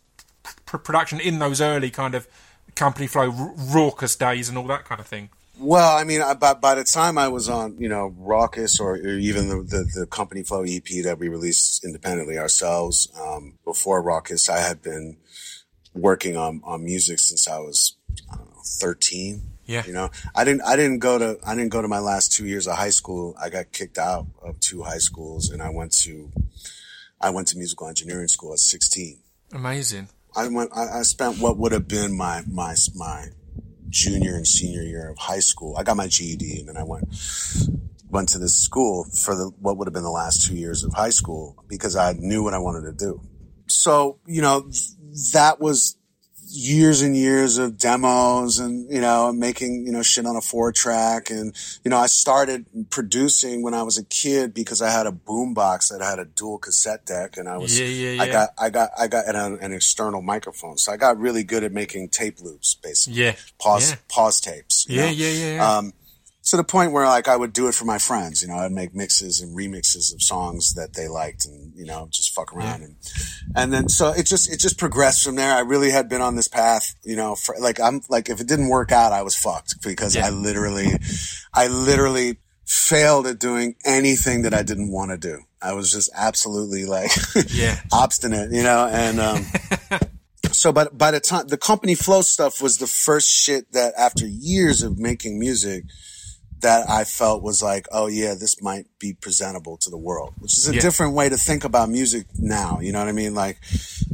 [0.66, 2.28] pr- production in those early kind of
[2.76, 5.30] company flow, r- Rawkus days, and all that kind of thing?
[5.60, 8.94] Well, I mean, I, by, by the time I was on, you know, Rawkus or,
[8.94, 14.04] or even the, the, the Company Flow EP that we released independently ourselves, um, before
[14.04, 15.18] Rawkus, I had been
[15.94, 17.98] working on, on music since I was,
[18.32, 19.42] I don't know, 13.
[19.66, 19.84] Yeah.
[19.86, 22.46] You know, I didn't, I didn't go to, I didn't go to my last two
[22.46, 23.36] years of high school.
[23.42, 26.32] I got kicked out of two high schools and I went to,
[27.22, 29.20] I went to musical engineering school at 16.
[29.54, 30.10] Amazing.
[30.36, 30.72] I went.
[30.76, 33.28] I, I spent what would have been my my my
[33.90, 35.76] junior and senior year of high school.
[35.78, 37.06] I got my GED, and then I went
[38.10, 40.94] went to this school for the what would have been the last two years of
[40.94, 43.22] high school because I knew what I wanted to do.
[43.68, 44.70] So you know
[45.34, 45.98] that was
[46.56, 50.72] years and years of demos and you know making you know shit on a four
[50.72, 55.08] track and you know I started producing when I was a kid because I had
[55.08, 58.22] a boombox that had a dual cassette deck and I was Yeah, yeah, yeah.
[58.22, 61.64] I got I got I got an, an external microphone so I got really good
[61.64, 63.36] at making tape loops basically Yeah.
[63.60, 65.12] pause pause tapes you Yeah, know?
[65.12, 65.78] yeah, yeah, yeah.
[65.78, 65.94] um
[66.46, 68.72] to the point where like I would do it for my friends, you know, I'd
[68.72, 72.82] make mixes and remixes of songs that they liked and, you know, just fuck around
[72.84, 72.96] and,
[73.56, 75.56] and then so it just, it just progressed from there.
[75.56, 78.48] I really had been on this path, you know, for like, I'm like, if it
[78.48, 80.28] didn't work out, I was fucked because Yeah.
[80.28, 80.88] I literally,
[81.54, 85.44] I literally failed at doing anything that I didn't want to do.
[85.62, 87.12] I was just absolutely like
[87.52, 87.80] Yeah.
[87.94, 89.46] obstinate, you know, and, um,
[90.52, 94.28] so by, by the time the company flow stuff was the first shit that after
[94.28, 95.86] years of making music
[96.64, 100.58] that I felt was like, oh yeah, this might be presentable to the world, which
[100.58, 100.82] is a Yeah.
[100.82, 102.80] different way to think about music now.
[102.82, 103.34] You know what I mean?
[103.36, 103.60] Like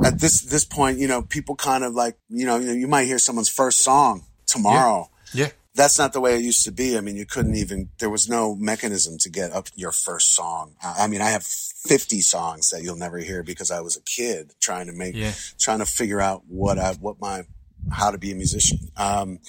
[0.03, 3.05] at this, this point, you know, people kind of like, you know, you, you might
[3.05, 5.09] hear someone's first song tomorrow.
[5.33, 5.49] Yeah.
[5.75, 6.97] That's not the way it used to be.
[6.97, 10.75] I mean, you couldn't even, there was no mechanism to get up your first song.
[10.83, 14.01] I I mean, I have 50 songs that you'll never hear because I was a
[14.01, 15.33] kid trying to make, Yeah.
[15.57, 17.43] trying to figure out what I, what my,
[17.91, 18.79] how to be a musician.
[18.97, 19.39] Um,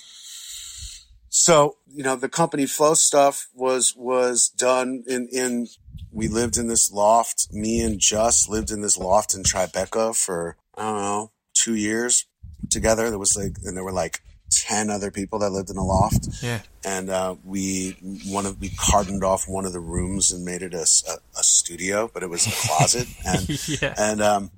[1.30, 5.68] so, you know, the company flow stuff was, was done in, in,
[6.12, 7.46] we lived in this loft.
[7.52, 12.26] Me and Jus lived in this loft in Tribeca for, I don't know, two years
[12.68, 13.08] together.
[13.08, 16.28] There was like, and there were like 10 other people that lived in a loft
[16.42, 16.60] Yeah.
[16.84, 20.74] and uh, we one of we cartoned off one of the rooms and made it
[20.74, 20.86] a
[21.42, 23.94] studio, but it was a closet, and Yeah.
[23.96, 24.50] and um,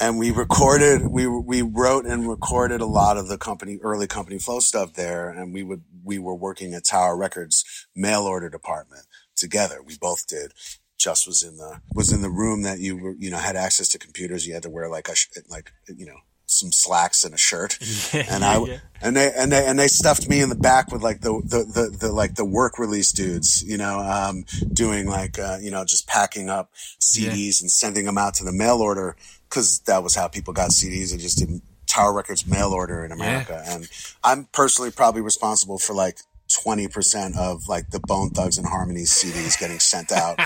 [0.00, 4.38] and we recorded we we wrote and recorded a lot of the company early company
[4.38, 9.06] flow stuff there, and we would we were working at Tower Records mail order department
[9.36, 9.82] together.
[9.82, 10.52] We both did.
[10.98, 13.88] Jus was in the was in the room that you were you know had access
[13.90, 14.46] to computers.
[14.46, 15.14] You had to wear like a
[15.48, 16.18] like you know
[16.54, 17.78] some slacks and a shirt
[18.12, 18.78] and I yeah.
[19.02, 21.64] and they and they and they stuffed me in the back with like the the
[21.64, 25.84] the, the like the work release dudes, you know, um, doing like uh, you know
[25.84, 29.16] just packing up CDs and sending them out to the mail order
[29.48, 31.10] because that was how people got CDs.
[31.10, 33.88] They just did Tower Records mail order in America, and
[34.22, 36.18] I'm personally probably responsible for like.
[36.50, 40.38] 20% of like the Bone Thugs and Harmony CDs getting sent out,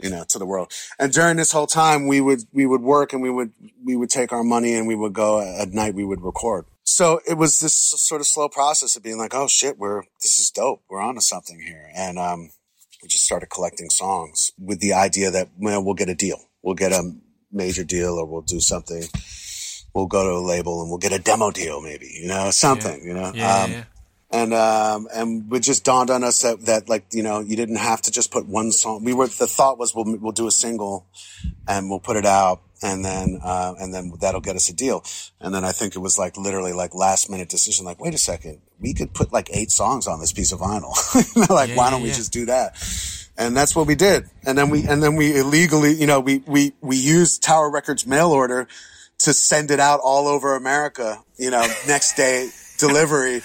[0.00, 0.72] you know, to the world.
[0.98, 3.52] And during this whole time, we would, we would work and we would,
[3.84, 6.66] we would take our money and we would go at night, we would record.
[6.84, 10.38] So it was this sort of slow process of being like, oh shit, we're, this
[10.38, 10.82] is dope.
[10.88, 11.90] We're onto something here.
[11.94, 12.50] And, um,
[13.02, 16.38] we just started collecting songs with the idea that, well, we'll get a deal.
[16.62, 17.12] We'll get a
[17.50, 19.02] major deal or we'll do something.
[19.92, 23.02] We'll go to a label and we'll get a demo deal, maybe, you know, something,
[23.04, 23.32] you know?
[23.34, 23.56] Yeah.
[23.56, 23.84] Um, yeah.
[24.32, 27.76] And um and it just dawned on us that that like you know you didn't
[27.76, 29.04] have to just put one song.
[29.04, 31.06] We were the thought was we'll we'll do a single
[31.68, 35.04] and we'll put it out and then uh and then that'll get us a deal.
[35.40, 38.18] And then i think it was like literally like last minute decision like wait a
[38.18, 40.94] second we could put like eight songs on this piece of vinyl.
[41.50, 42.14] Like Yeah, why yeah, don't we yeah.
[42.14, 42.76] just do that?
[43.38, 44.28] And that's what we did.
[44.44, 48.06] And then we and then we illegally you know we we we used tower records
[48.06, 48.66] mail order
[49.18, 53.40] to send it out all over america you know next day delivery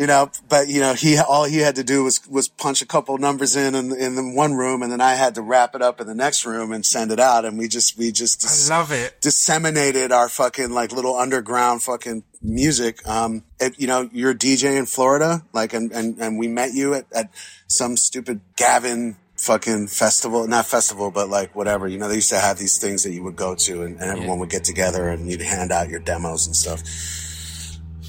[0.00, 2.86] you know, but you know, he all he had to do was was punch a
[2.86, 5.82] couple numbers in in, in the one room, and then I had to wrap it
[5.82, 8.70] up in the next room and send it out, and we just we just dis-
[8.70, 9.20] I love it.
[9.20, 13.06] disseminated our fucking like little underground fucking music.
[13.06, 16.72] Um, it, you know, you're a DJ in Florida, like, and and and we met
[16.72, 17.30] you at at
[17.66, 21.86] some stupid Gavin fucking festival, not festival, but like whatever.
[21.86, 24.10] You know, they used to have these things that you would go to, and, and
[24.12, 26.80] everyone would get together and you'd hand out your demos and stuff.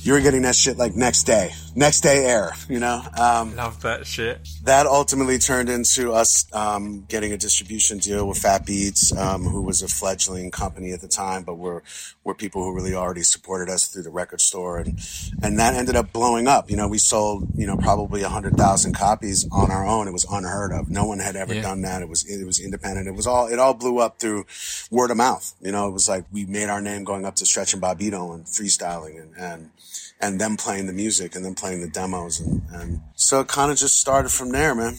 [0.04, 3.04] You were getting that shit like next day, next day air, you know?
[3.20, 4.50] Um, Love that shit.
[4.64, 9.62] that ultimately turned into us um, getting a distribution deal with Fat Beats, um, who
[9.62, 11.84] was a fledgling company at the time, but were
[12.24, 15.00] were people who really already supported us through the record store, and
[15.42, 16.70] and that ended up blowing up.
[16.70, 20.08] You know, we sold you know probably a hundred thousand copies on our own.
[20.08, 20.90] It was unheard of.
[20.90, 21.62] No one had ever Yeah.
[21.64, 22.02] done that.
[22.02, 23.08] It was it was independent.
[23.08, 24.46] It was all it all blew up through
[24.92, 25.54] word of mouth.
[25.62, 28.34] You know, it was like we made our name going up to Stretch and Bobbito
[28.36, 29.72] and freestyling and and
[30.20, 33.72] and them playing the music and then playing the demos and, and so it kind
[33.72, 34.96] of just started from there man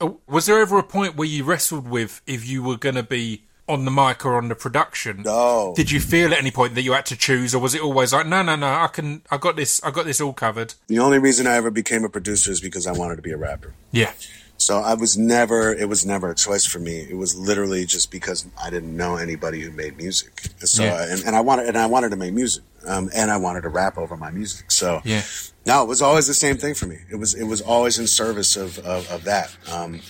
[0.00, 3.02] uh, Was there ever a point where you wrestled with if you were going to
[3.02, 5.22] be on the mic or on the production?
[5.24, 7.80] no Did you feel at any point that you had to choose, or was it
[7.82, 10.74] always like, no, no, no, I can, I got this, I got this all covered?
[10.88, 13.36] the only reason i ever became a producer is because i wanted to be a
[13.36, 14.12] rapper Yeah,
[14.56, 18.10] so i was never it was never a choice for me it was literally just
[18.10, 21.06] because i didn't know anybody who made music so Yeah.
[21.12, 23.68] and, and i wanted and i wanted to make music um, and i wanted to
[23.68, 25.22] rap over my music so yeah,
[25.64, 26.98] No, it was always the same thing for me.
[27.08, 29.48] It was it was always in service of of, of that.
[29.70, 30.00] Um,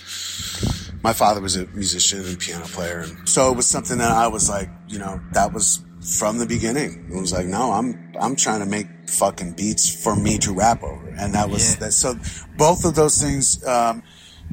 [1.03, 4.27] my father was a musician and piano player, and so it was something that I
[4.27, 5.83] was like, you know, that was
[6.17, 7.09] from the beginning.
[7.13, 10.81] It was like, no, I'm I'm trying to make fucking beats for me to rap
[10.83, 11.79] over, and that was Yeah.
[11.81, 11.91] that.
[11.93, 12.15] So
[12.57, 14.01] both of those things um,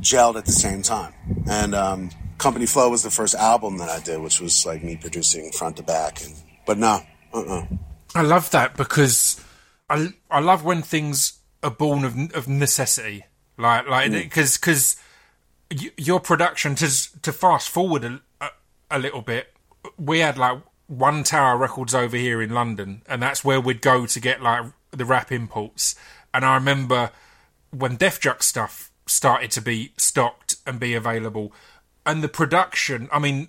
[0.00, 1.14] gelled at the same time,
[1.48, 4.96] and um, Company Flow was the first album that I did, which was like me
[4.96, 6.34] producing front to back, and
[6.66, 7.00] but no,
[7.32, 7.66] uh, uh
[8.14, 9.40] I love that because
[9.88, 13.24] I, I love when things are born of of necessity,
[13.56, 14.96] like like because because
[15.96, 18.50] your production to to fast forward a, a,
[18.90, 19.52] a little bit,
[19.98, 24.06] we had like one tower records over here in London, and that's where we'd go
[24.06, 25.94] to get like the rap imports.
[26.34, 27.10] And I remember
[27.70, 31.52] when Def Jux stuff started to be stocked and be available,
[32.04, 33.08] and the production.
[33.12, 33.48] I mean,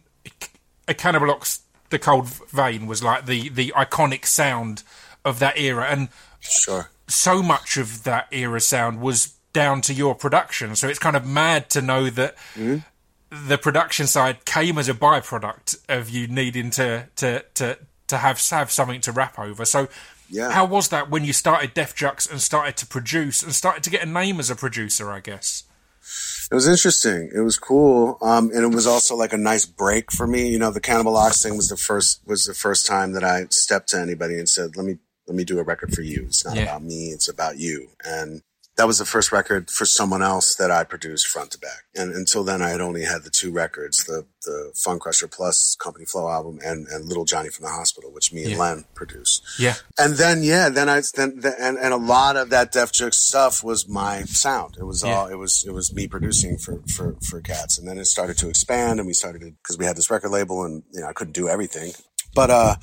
[0.88, 4.84] a Cannibal Ox, the Cold Vein was like the the iconic sound
[5.26, 6.92] of that era, and sure.
[7.08, 10.76] so much of that era sound was down to your production.
[10.76, 12.36] So it's kind of mad to know that
[13.30, 18.42] the production side came as a byproduct of you needing to to to to have
[18.50, 19.66] have something to rap over.
[19.66, 19.88] So.
[20.34, 20.52] Yeah.
[20.52, 23.90] How was that when you started Def Jux and started to produce and started to
[23.90, 25.12] get a name as a producer?
[25.12, 25.64] I guess.
[26.50, 27.30] It was interesting.
[27.36, 30.48] It was cool, um, and it was also like a nice break for me.
[30.48, 33.48] You know, the Cannibal Ox thing was the first was the first time that I
[33.50, 36.24] stepped to anybody and said, "Let me let me do a record for you.
[36.28, 36.64] It's not Yeah.
[36.64, 37.10] about me.
[37.10, 38.42] It's about you." And
[38.82, 41.84] that was the first record for someone else that I produced front to back.
[41.94, 46.04] And until then, I had only had the two records: the the Funcrusher Plus Company
[46.06, 48.58] Flow album and and Little Johnny from the Hospital, which me and Yeah.
[48.58, 49.44] Len produced.
[49.60, 49.76] Yeah.
[50.00, 53.13] And then yeah, then I then the, and and a lot of that Def Jux
[53.13, 54.78] stuff was my sound.
[54.80, 55.13] It was Yeah.
[55.13, 58.36] all it was it was me producing for for for Cats, and then it started
[58.39, 61.08] to expand, and we started to, because we had this record label, and you know
[61.08, 61.91] I couldn't do everything.
[62.34, 62.76] But uh,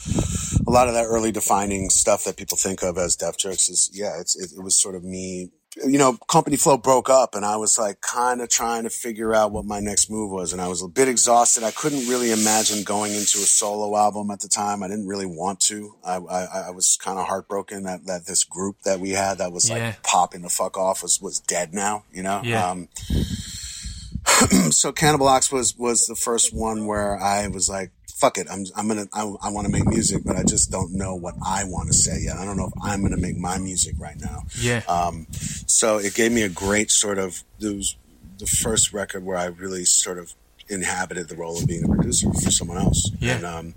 [0.67, 3.91] a lot of that early defining stuff that people think of as Def Jux is
[3.93, 5.51] yeah, it's it, it was sort of me.
[5.87, 9.35] You know, Company Flow broke up, and I was like kind of trying to figure
[9.35, 11.63] out what my next move was, and I was a bit exhausted.
[11.63, 14.83] I couldn't really imagine going into a solo album at the time.
[14.83, 15.95] I didn't really want to.
[16.05, 19.53] I I, I was kind of heartbroken that that this group that we had that
[19.53, 19.95] was like Yeah.
[20.03, 22.05] popping the fuck off was was dead now.
[22.13, 22.41] You know.
[22.45, 22.71] Yeah.
[22.71, 22.89] Um,
[24.71, 28.65] so Cannibal Ox was was the first one where I was like, "Fuck it, I'm
[28.77, 31.65] I'm gonna I, I want to make music, but I just don't know what I
[31.65, 32.37] want to say yet.
[32.37, 34.83] I don't know if I'm gonna make my music right now." Yeah.
[34.89, 37.97] Um, so it gave me a great sort of it was
[38.39, 40.35] the first record where I really sort of
[40.69, 43.11] inhabited the role of being a producer for someone else.
[43.21, 43.37] Yeah.
[43.37, 43.75] And um,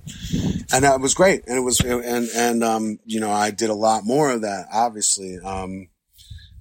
[0.73, 1.45] and that was great.
[1.47, 4.67] And it was and and um, you know I did a lot more of that,
[4.71, 5.39] obviously.
[5.39, 5.87] Um,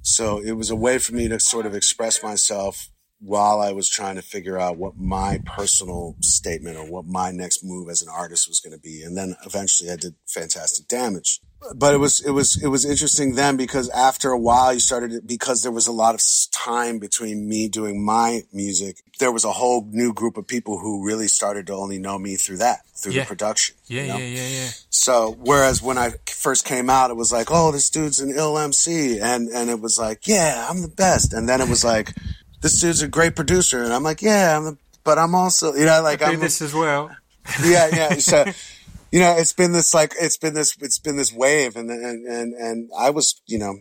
[0.03, 2.90] so it was a way for me to sort of express myself
[3.21, 7.63] while I was trying to figure out what my personal statement or what my next
[7.63, 9.03] move as an artist was going to be.
[9.03, 11.41] And then eventually I did fantastic damage.
[11.77, 15.27] But it was, it was, it was interesting then because after a while you started,
[15.27, 19.53] because there was a lot of time between me doing my music, there was a
[19.53, 23.13] whole new group of people who really started to only know me through that, through
[23.13, 23.25] Yeah.
[23.25, 23.77] the production.
[23.89, 24.17] yeah, you know?
[24.17, 24.69] yeah, yeah, yeah.
[24.89, 28.57] So whereas when I first came out, it was like, oh, this dude's an ill
[28.59, 31.35] MC, and and it was like, yeah, I'm the best.
[31.35, 32.15] And then it was like,
[32.61, 35.85] this dude's a great producer, and I'm like, yeah, I'm the, but I'm also, you
[35.87, 37.11] know, like Do I'm, this as well.
[37.65, 38.15] yeah, yeah.
[38.17, 38.45] So,
[39.13, 42.27] you know, it's been this like, it's been this, it's been this wave, and and
[42.27, 43.77] and and I was, you know.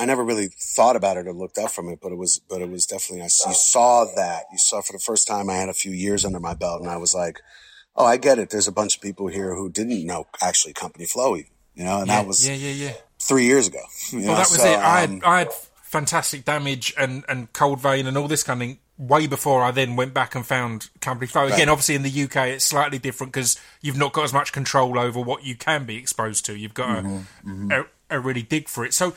[0.00, 2.62] I never really thought about it or looked up from it, but it was, but
[2.62, 4.44] it was definitely, I, you saw that.
[4.50, 6.90] You saw for the first time I had a few years under my belt and
[6.90, 7.40] I was like,
[7.94, 8.48] oh, I get it.
[8.48, 11.44] There's a bunch of people here who didn't know actually Company Flow, you
[11.76, 12.92] know, and yeah, that was yeah, yeah, yeah.
[13.20, 13.80] three years ago.
[14.10, 14.78] you Well, know, that was so, it.
[14.78, 15.52] I had, um, I had
[15.92, 19.70] fantastic damage and, and cold vein and all this kind of thing way before I
[19.72, 21.44] then went back and found Company Flow.
[21.46, 21.68] Again, Right.
[21.68, 25.20] obviously in the UK, it's slightly different because you've not got as much control over
[25.20, 26.56] what you can be exposed to.
[26.56, 28.94] You've got Mm-hmm, to a, a really dig for it.
[28.94, 29.14] So,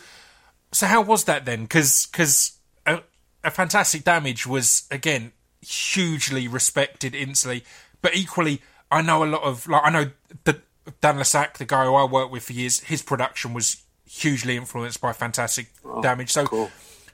[0.71, 1.63] so how was that then?
[1.63, 3.01] Because a,
[3.43, 7.63] a fantastic damage was again hugely respected instantly,
[8.01, 8.61] but equally,
[8.91, 10.11] I know a lot of like I know
[10.43, 10.59] that
[11.01, 14.55] Dan le Sac, the guy who I worked with for years, his production was hugely
[14.57, 15.67] influenced by Fantastic
[16.01, 16.31] Damage.
[16.31, 16.71] So, cool.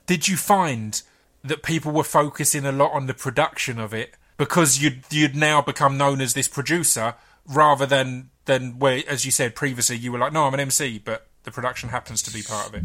[0.08, 1.02] did you find
[1.44, 5.62] that people were focusing a lot on the production of it because you'd you'd now
[5.62, 7.16] become known as this producer
[7.48, 11.00] rather than than where, as you said previously, you were like, no, I'm an MC,
[11.04, 12.84] but the production happens to be part of it.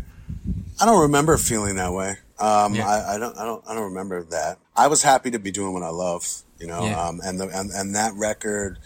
[0.81, 2.17] I don't remember feeling that way.
[2.39, 2.87] Um, Yeah.
[2.87, 4.59] I, I don't, I don't, I don't remember that.
[4.77, 6.27] I was happy to be doing what I love,
[6.59, 7.01] you know, Yeah.
[7.09, 8.79] um, and the, and, and that record,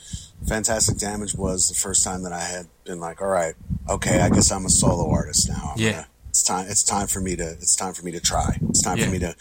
[0.47, 2.67] Fantastic Damage was the first time that I had
[2.99, 3.55] like, all right,
[3.89, 5.73] okay, I guess I'm a solo artist now.
[5.75, 5.91] I'm Yeah.
[5.93, 8.57] gonna- it's time, it's time for me to, it's time for me to try.
[8.69, 9.07] It's time Yeah.
[9.07, 9.35] for me to,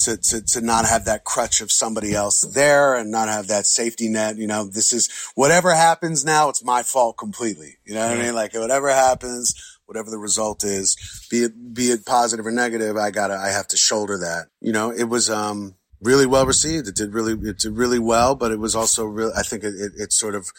[0.00, 3.64] to, to, to not have that crutch of somebody else there and not have that
[3.64, 4.38] safety net.
[4.38, 7.76] You know, this is whatever happens now, it's my fault completely.
[7.84, 8.34] You know what I mean?
[8.34, 9.54] Like whatever happens,
[9.86, 10.96] whatever the result is,
[11.30, 14.46] be it be it positive or negative, I gotta I have to shoulder that.
[14.60, 16.88] You know, it was um really well received.
[16.88, 19.30] It did really it did really well, but it was also real.
[19.36, 20.50] I think it, it, it sort of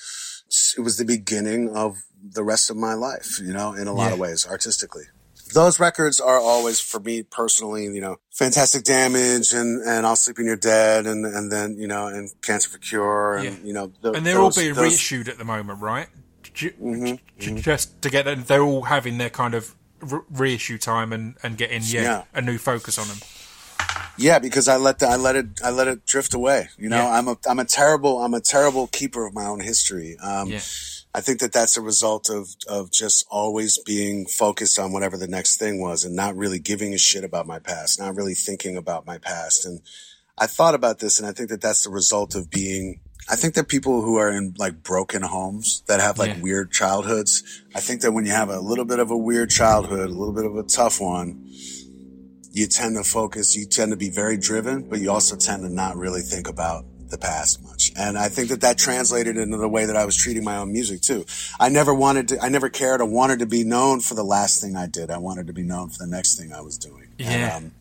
[0.78, 3.40] it was the beginning of the rest of my life.
[3.42, 4.14] You know, in a lot Yeah.
[4.14, 5.04] of ways, artistically.
[5.54, 10.38] Those records are always for me personally, you know, fantastic damage and, and I'll sleep
[10.38, 13.56] when you're dead and, and then, you know, and cancer for cure and, Yeah.
[13.64, 16.08] you know, th- And they're those- all being those- reissued at the moment, right?
[16.44, 21.14] Mm-hmm, ju- Just to get them, they're all having their kind of re- reissue time
[21.14, 22.24] and, and getting yeah, Yeah.
[22.34, 23.18] a new focus on them.
[24.18, 26.70] Yeah, because I let the, I let it I let it drift away.
[26.78, 27.18] You know, Yeah.
[27.18, 30.18] I'm a I'm a terrible I'm a terrible keeper of my own history.
[30.20, 30.60] Um, Yeah.
[31.16, 35.28] I think that that's a result of of just always being focused on whatever the
[35.28, 38.76] next thing was, and not really giving a shit about my past, not really thinking
[38.78, 39.66] about my past.
[39.66, 39.82] And
[40.38, 43.00] I thought about this, and I think that that's the result of being.
[43.30, 46.42] I think that people who are in like broken homes that have like Yeah.
[46.42, 47.44] weird childhoods.
[47.74, 50.34] I think that when you have a little bit of a weird childhood, a little
[50.34, 51.48] bit of a tough one,
[52.52, 55.70] you tend to focus, you tend to be very driven, but you also tend to
[55.70, 57.83] not really think about the past much.
[57.98, 60.72] And I think that that translated into the way that I was treating my own
[60.72, 61.26] music too.
[61.60, 63.02] I never wanted to, I never cared.
[63.02, 65.10] I wanted to be known for the last thing I did.
[65.12, 67.08] I wanted to be known for the next thing I was doing.
[67.18, 67.58] Yeah.
[67.58, 67.72] And, um,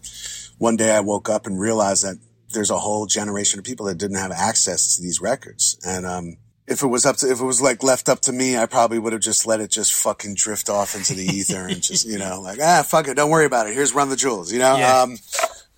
[0.58, 2.18] one day I woke up and realized that
[2.52, 5.78] there's a whole generation of people that didn't have access to these records.
[5.84, 6.36] And, um,
[6.68, 8.98] if it was up to, if it was like left up to me, I probably
[8.98, 12.18] would have just let it just fucking drift off into the ether and just, you
[12.24, 13.14] know, like, ah, fuck it.
[13.14, 13.74] Don't worry about it.
[13.74, 14.76] Here's Run the Jewels, you know?
[14.76, 15.02] Yeah.
[15.02, 15.18] Um,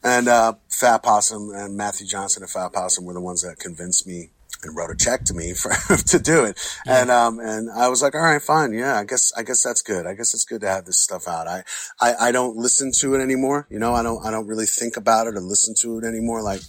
[0.05, 4.07] and, uh, Fat Possum and Matthew Johnson and Fat Possum were the ones that convinced
[4.07, 4.30] me
[4.62, 6.59] and wrote a check to me for, to do it.
[6.86, 8.72] And, um, and I was like, all right, fine.
[8.72, 10.07] Yeah, I guess, I guess that's good.
[10.07, 11.46] I guess it's good to have this stuff out.
[11.48, 11.64] I,
[12.00, 13.66] I, I don't listen to it anymore.
[13.70, 16.40] You know, I don't, I don't really think about it or listen to it anymore.
[16.42, 16.61] Like,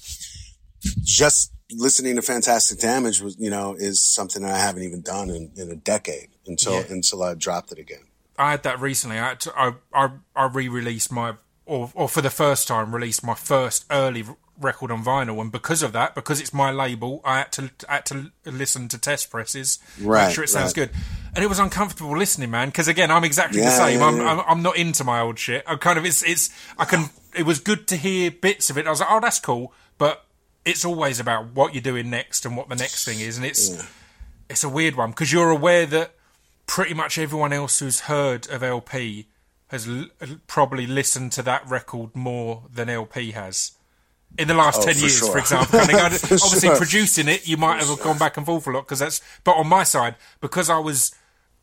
[1.03, 5.29] just listening to Fantastic Damage was, you know, is something that I haven't even done
[5.29, 6.85] in, in a decade until Yeah.
[6.89, 8.03] until I dropped it again.
[8.37, 9.17] I had that recently.
[9.17, 11.35] I had to, I, I, I re-released my,
[11.65, 14.23] or, or for the first time, released my first early
[14.59, 17.95] record on vinyl, and because of that, because it's my label, I had to, I
[17.95, 20.89] had to listen to test presses, Right, make sure it sounds right.
[20.89, 21.01] good,
[21.35, 22.69] and it was uncomfortable listening, man.
[22.69, 23.99] Because again, I'm exactly the same.
[23.99, 24.31] yeah, I'm, yeah.
[24.31, 25.63] I'm, I'm not into my old shit.
[25.67, 27.09] I'm kind of, it's, it's, I can.
[27.35, 28.87] It was good to hear bits of it.
[28.87, 30.25] I was like, oh, that's cool, but
[30.63, 33.85] it's always about what you're doing next and what the next thing is, and it's
[34.49, 36.13] it's a weird one because you're aware that
[36.67, 39.27] pretty much everyone else who's heard of LP
[39.67, 40.07] has l-
[40.47, 43.71] probably listened to that record more than LP has
[44.37, 45.31] in the last Oh, 10 for years, sure.
[45.31, 45.79] for example.
[45.79, 46.77] And I- For obviously, sure.
[46.77, 49.21] producing it, you might have gone back and forth a lot because that's.
[49.43, 51.13] But on my side, because I was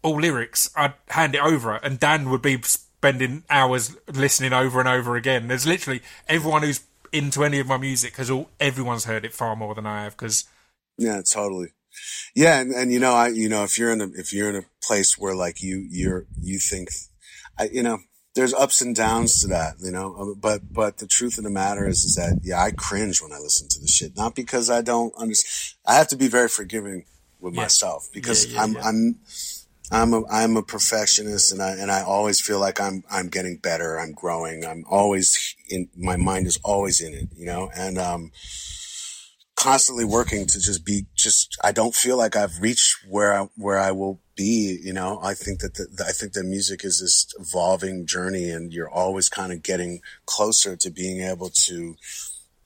[0.03, 4.89] all lyrics, I'd hand it over, and Dan would be spending hours listening over and
[4.89, 5.49] over again.
[5.49, 6.81] There's literally everyone who's
[7.13, 10.17] into any of my music has all everyone's heard it far more than I have
[10.17, 10.45] because
[10.97, 11.69] Yeah, totally.
[12.35, 14.57] Yeah, and, and you know, I you know, if you're in a if you're in
[14.57, 16.89] a place where like you you're you think,
[17.59, 17.99] I you know,
[18.35, 20.15] there's ups and downs to that, you know.
[20.17, 23.33] uh, But but the truth of the matter is is that yeah, I cringe when
[23.33, 24.17] I listen to the shit.
[24.17, 25.77] Not because I don't understand.
[25.87, 27.05] I have to be very forgiving
[27.41, 27.63] with Yeah.
[27.63, 28.77] myself because Yeah, yeah, I'm.
[28.79, 29.21] I'm.
[29.91, 33.59] I'm a I'm a perfectionist, and I and I always feel like I'm I'm getting
[33.59, 33.99] better.
[34.01, 34.65] I'm growing.
[34.65, 37.71] I'm always in my mind is always in it, you know.
[37.77, 38.31] And um,
[39.57, 43.79] constantly working to just be just I don't feel like I've reached where I, where
[43.79, 45.21] I will be, you know.
[45.23, 49.29] I think that the, I think that music is this evolving journey and you're always
[49.29, 51.97] kind of getting closer to being able to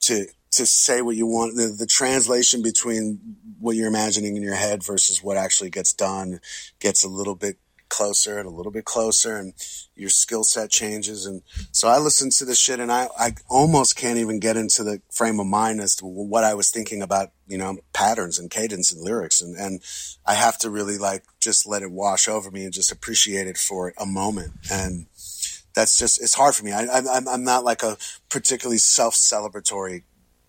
[0.02, 4.54] to to say what you want the, the translation between what you're imagining in your
[4.54, 6.40] head versus what actually gets done
[6.80, 7.58] gets a little bit
[7.88, 9.54] closer and a little bit closer and
[9.94, 11.26] your skill set changes.
[11.26, 14.84] And so I listen to this shit and I, I almost can't even get into
[14.84, 18.50] the frame of mind as to what I was thinking about, you know, patterns and
[18.50, 19.40] cadence and lyrics.
[19.40, 19.80] And, and
[20.26, 23.58] I have to really like just let it wash over me and just appreciate it
[23.58, 24.52] for a moment.
[24.70, 25.06] And
[25.74, 26.72] that's just, it's hard for me.
[26.72, 27.96] I, I, I'm not like a
[28.28, 30.02] particularly self celebratory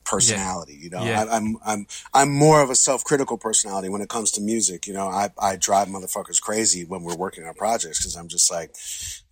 [0.08, 0.74] personality.
[0.74, 1.24] You know, Yeah.
[1.24, 4.88] I, I'm I'm I'm more of a self-critical personality when it comes to music.
[4.88, 8.51] You know, I I drive motherfuckers crazy when we're working on projects because I'm just
[8.51, 8.76] like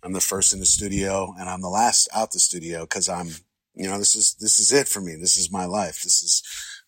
[0.02, 3.28] I'm the first in the studio and I'm the last out the studio because I'm
[3.74, 5.16] you know this is this is it for me.
[5.16, 6.02] This is my life.
[6.02, 6.42] This is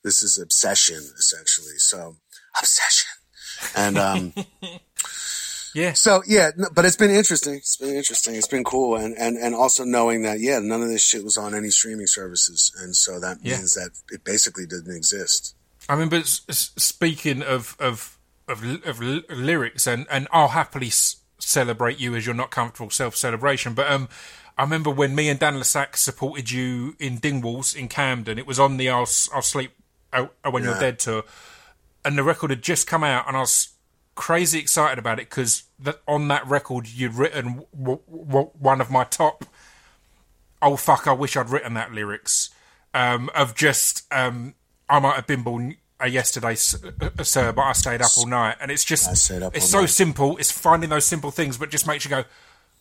[0.05, 1.79] this is obsession essentially.
[1.79, 2.17] So
[2.61, 3.11] obsession.
[3.75, 4.33] And um
[5.75, 5.93] Yeah.
[5.93, 7.55] so yeah, but it's been interesting.
[7.55, 8.35] It's been interesting.
[8.35, 11.37] It's been cool, and and and also knowing that yeah, none of this shit was
[11.37, 13.57] on any streaming services, and so that Yeah.
[13.57, 15.55] means that it basically didn't exist.
[15.89, 21.99] I mean, but speaking of of of, of lyrics, and and I'll happily s- celebrate
[22.01, 23.75] you as you're not comfortable self celebration.
[23.75, 24.09] But um,
[24.57, 28.39] I remember when me and Dan le Sac supported you in Dingwalls in Camden.
[28.39, 29.73] It was on the I'll I'll sleep
[30.51, 31.25] when you're dead tour,
[32.05, 33.69] and the record had just come out, and I was
[34.19, 38.91] crazy excited about it because that on that record you'd written w- w- one of
[38.91, 39.45] my top
[40.61, 42.51] oh fuck, I wish I'd written that lyrics
[42.95, 44.55] um, of just um,
[44.89, 48.71] I might have been born yesterday, uh, sir, but I stayed up all night, and
[48.71, 49.91] it's just I stayed up it's so night.
[49.91, 50.37] simple.
[50.37, 52.25] It's finding those simple things, but just makes you go,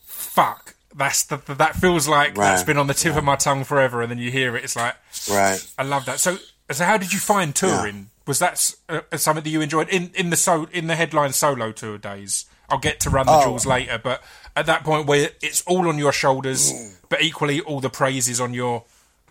[0.06, 0.74] fuck.
[0.96, 2.66] That's the, that feels like that's Right.
[2.68, 4.64] been on the tip of my tongue forever, and then you hear it.
[4.64, 4.96] It's like
[5.30, 5.64] Right.
[5.78, 6.20] I love that.
[6.20, 6.38] So,
[6.72, 8.09] so how did you find touring?
[8.26, 11.72] Was that uh, something that you enjoyed in in the so in the headline solo
[11.72, 12.45] tour days?
[12.70, 13.43] I'll get to run the Oh.
[13.45, 14.22] jewels later, but
[14.55, 16.95] at that point where it's all on your shoulders, Mm.
[17.07, 18.84] but equally all the praise is on your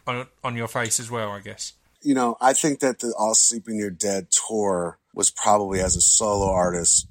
[0.07, 1.31] on, on your face as well.
[1.33, 1.75] I guess.
[2.01, 5.97] You know, I think that the I'll Sleep When You're Dead tour was probably as
[5.97, 7.07] a solo artist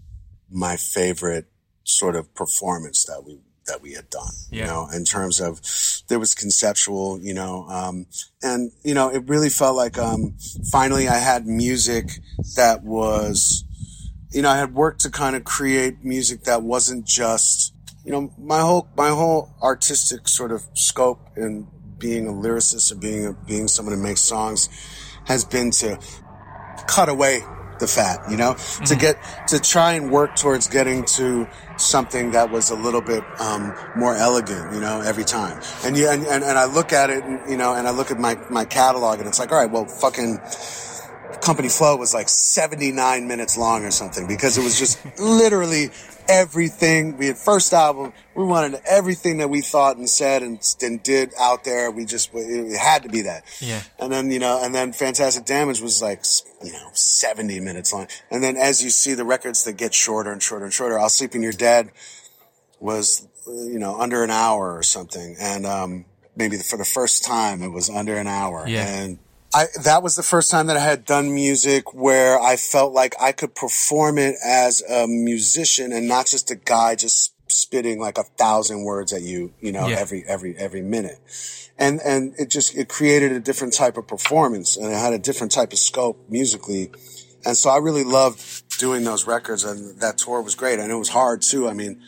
[0.49, 1.47] my favorite
[1.84, 4.34] sort of performance that we that we had done.
[4.51, 5.61] You know, in terms of
[6.07, 8.05] there was conceptual, you know, um,
[8.41, 10.36] and you know, it really felt like um,
[10.72, 12.20] finally I had music
[12.55, 13.66] that was
[14.36, 18.34] you know, I had worked to kind of create music that wasn't just, you know,
[18.38, 23.34] my whole my whole artistic sort of scope in being a lyricist or being a,
[23.34, 24.68] being someone who makes songs
[25.24, 25.97] has been to
[26.86, 27.43] cut away
[27.80, 28.55] the fat, you know,
[28.86, 29.17] to get
[29.47, 31.47] to try and work towards getting to
[31.78, 35.61] something that was a little bit um, more elegant, you know, every time.
[35.84, 38.11] And you and, and and I look at it, and, you know, and I look
[38.11, 40.39] at my my catalog, and it's like, all right, well, fucking
[41.41, 45.89] company flow was like 79 minutes long or something because it was just literally
[46.27, 47.17] everything.
[47.17, 51.31] We had first album we wanted everything that we thought and said and, and did
[51.39, 51.89] out there.
[51.89, 53.43] We just it had to be that.
[53.59, 53.81] Yeah.
[53.99, 56.23] and then you know and then fantastic damage was like
[56.63, 58.07] you know 70 minutes long.
[58.29, 61.09] And then as you see the records that get shorter and shorter and shorter i'll
[61.09, 61.91] sleep when you're dead
[62.79, 65.36] was you know under an hour or something.
[65.39, 66.05] And um
[66.36, 68.65] maybe for the first time it was under an hour.
[68.67, 68.86] Yeah.
[68.86, 69.19] and
[69.56, 73.16] I, that was the first time that I had done music where I felt like
[73.22, 78.18] I could perform it as a musician and not just a guy just spitting like
[78.18, 79.95] a thousand words at you, you know, Yeah.
[79.97, 81.20] every, every, every minute.
[81.78, 85.20] And, and it just, it created a different type of performance and it had a
[85.20, 86.91] different type of scope musically.
[87.45, 90.80] And so I really loved doing those records and that tour was great.
[90.80, 91.70] And it was hard too.
[91.70, 92.01] I mean,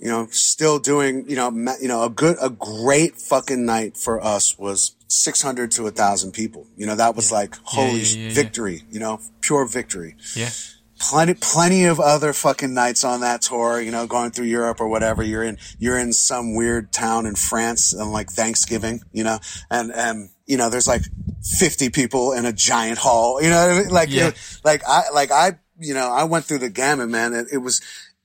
[0.00, 4.22] you know, still doing, you know, you know, a good, a great fucking night for
[4.24, 6.66] us was 600 to a thousand people.
[6.76, 8.34] You know, that was like, holy yeah, yeah, yeah.
[8.34, 10.16] victory, you know, pure victory.
[10.34, 10.50] Yeah.
[10.98, 14.88] Plenty, plenty of other fucking nights on that tour, you know, going through Europe or
[14.88, 15.22] whatever.
[15.22, 19.38] You're in, you're in some weird town in France and like Thanksgiving, you know,
[19.70, 21.02] and, and, you know, there's like
[21.58, 23.88] 50 people in a giant hall, you know what I mean?
[23.90, 24.16] Like, Yeah.
[24.16, 27.32] you know, like I, like I, you know, I went through the gamut, man.
[27.32, 27.80] It, it was,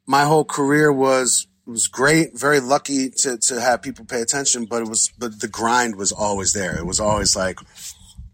[0.06, 4.82] my whole career was, was great, very lucky to, to have people pay attention, but
[4.84, 6.78] it was, but the grind was always there.
[6.78, 7.60] It was always like,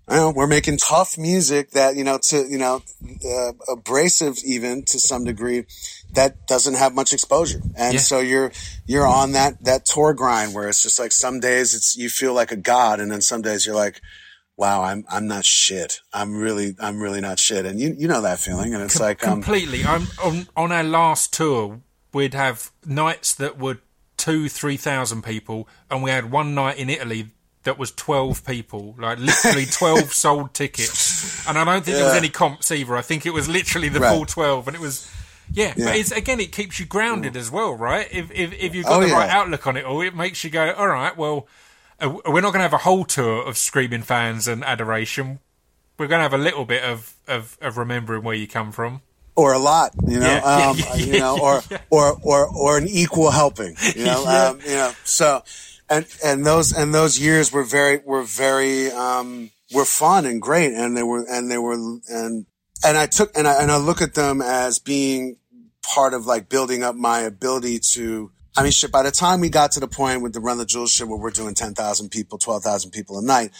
[0.10, 2.82] you know, we're making tough music that, you know, to, you know,
[3.26, 5.64] uh, abrasive even to some degree
[6.14, 7.62] that doesn't have much exposure.
[7.78, 8.00] And Yeah.
[8.02, 8.52] so you're,
[8.86, 12.34] you're on that, that tour grind where it's just like some days it's, you feel
[12.34, 13.00] like a god.
[13.00, 14.02] And then some days you're like,
[14.58, 16.02] wow, I'm, I'm not shit.
[16.12, 17.66] I'm really, I'm really not shit.
[17.66, 18.74] And you, you know that feeling.
[18.74, 19.86] And it's like, um, completely.
[19.86, 21.80] I'm on on our last tour.
[22.14, 23.78] We'd have nights that were
[24.18, 27.28] two, three thousand people, and we had one night in Italy
[27.64, 31.48] that was 12 people, like literally 12 sold tickets.
[31.48, 32.98] And I don't think there was any comps either.
[32.98, 34.10] I think it was literally the Right.
[34.16, 35.08] full 12 and it was,
[35.52, 35.86] yeah, Yeah.
[35.86, 38.08] but it's, again, it keeps you grounded as well, right?
[38.12, 40.50] If, if, if you've got Oh, the right outlook on it all, it makes you
[40.50, 41.48] go, all right, well,
[42.00, 45.38] uh, we're not going to have a whole tour of screaming fans and adoration.
[46.00, 49.04] We're going to have a little bit of, of, of remembering where you come from.
[49.36, 52.88] Or a lot, you know, Yeah, um, yeah, you know, or, or, or, or an
[52.88, 54.50] equal helping, you know, Yeah.
[54.50, 55.44] um, you know, so,
[55.90, 60.74] and, and those, and those years were very, were very, um, were fun and great.
[60.74, 62.46] And they were, and they were, and,
[62.86, 65.38] and I took, and I, and I look at them as being
[65.82, 69.50] part of like building up my ability to, I mean, shit, by the time we
[69.50, 72.38] got to the point with the Run the Jewels shit where we're doing 10,000 people,
[72.38, 73.52] 12,000 people a night,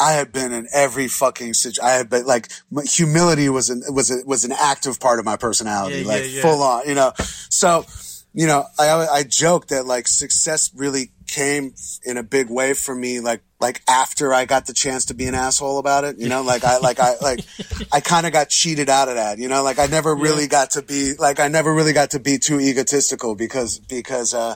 [0.00, 1.84] I had been in every fucking situation.
[1.84, 2.48] I had been like,
[2.84, 6.28] humility was an, was a, was an active part of my personality, Yeah, like yeah,
[6.28, 6.42] yeah.
[6.42, 7.12] full on, you know?
[7.18, 7.84] So,
[8.32, 11.74] you know, I, I joke that like success really came
[12.04, 15.26] in a big way for me, like, like after I got the chance to be
[15.26, 17.40] an asshole about it, you know, like I, like I, like
[17.92, 20.70] I kind of got cheated out of that, you know, like I never really got
[20.72, 24.54] to be, like I never really got to be too egotistical because, because, uh,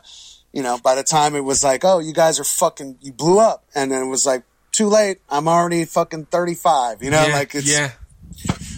[0.53, 3.41] you know, by the time it was like, oh, you guys are fucking, you blew
[3.41, 3.65] up.
[3.75, 4.45] And then it was like,
[4.75, 5.19] too late.
[5.29, 7.93] I'm already fucking 35, you know, yeah, like it's, yeah,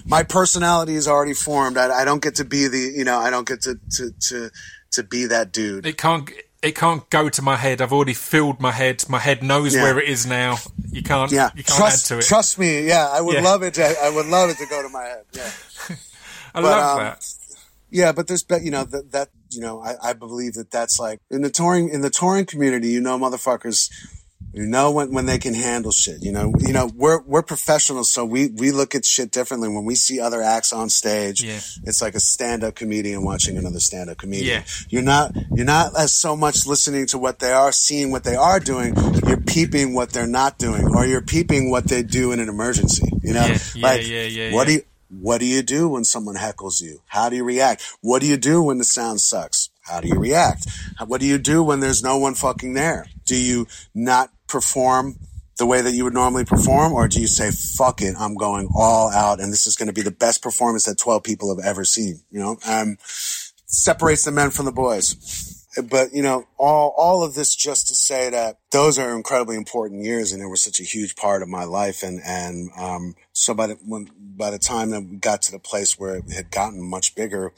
[0.07, 1.77] my personality is already formed.
[1.77, 4.51] I, I don't get to be the, you know, I don't get to, to, to,
[4.93, 5.87] to be that dude.
[5.87, 6.31] it can't
[6.63, 7.81] it can't go to my head.
[7.81, 9.05] I've already filled my head.
[9.09, 9.83] My head knows Yeah.
[9.85, 10.57] where it is now.
[10.91, 11.31] You can't.
[11.31, 11.51] Yeah.
[11.55, 12.25] you can't Trust, add to it.
[12.27, 12.87] trust me.
[12.87, 13.09] Yeah.
[13.09, 13.75] I would love it.
[13.75, 15.25] To, I would love it to go to my head.
[15.33, 15.51] Yeah.
[16.55, 17.35] I but, love um, that.
[17.91, 20.99] Yeah, but there's, but you know, that, that, you know, I, I believe that that's
[20.99, 23.91] like in the touring, in the touring community, you know, motherfuckers,
[24.57, 28.11] you know, when, when they can handle shit, you know, you know, we're, we're professionals.
[28.11, 31.43] So we, we look at shit differently when we see other acts on stage.
[31.45, 31.61] Yeah.
[31.85, 34.63] It's like a stand-up comedian watching another stand-up comedian.
[34.63, 34.65] Yeah.
[34.89, 38.35] You're not, you're not as so much listening to what they are, seeing what they
[38.35, 38.95] are doing.
[39.27, 43.13] You're peeping what they're not doing, or you're peeping what they do in an emergency.
[43.23, 46.05] You know, Yeah, yeah, like yeah, yeah, what do you, what do you do when
[46.05, 47.03] someone heckles you?
[47.07, 47.85] How do you react?
[48.01, 49.69] What do you do when the sound sucks?
[49.83, 50.67] How do you react?
[51.07, 53.07] What do you do when there's no one fucking there?
[53.25, 55.17] Do you not perform
[55.59, 56.93] the way that you would normally perform?
[56.93, 59.93] Or do you say, fuck it, I'm going all out and this is going to
[59.95, 62.21] be the best performance that 12 people have ever seen?
[62.31, 65.53] You know, um, separates the men from the boys.
[65.91, 70.05] But, you know, all, all of this just to say that those are incredibly important
[70.05, 72.03] years and they were such a huge part of my life.
[72.03, 75.59] And, and, um, so by the, when, by the time that we got to the
[75.59, 77.53] place where it had gotten much bigger,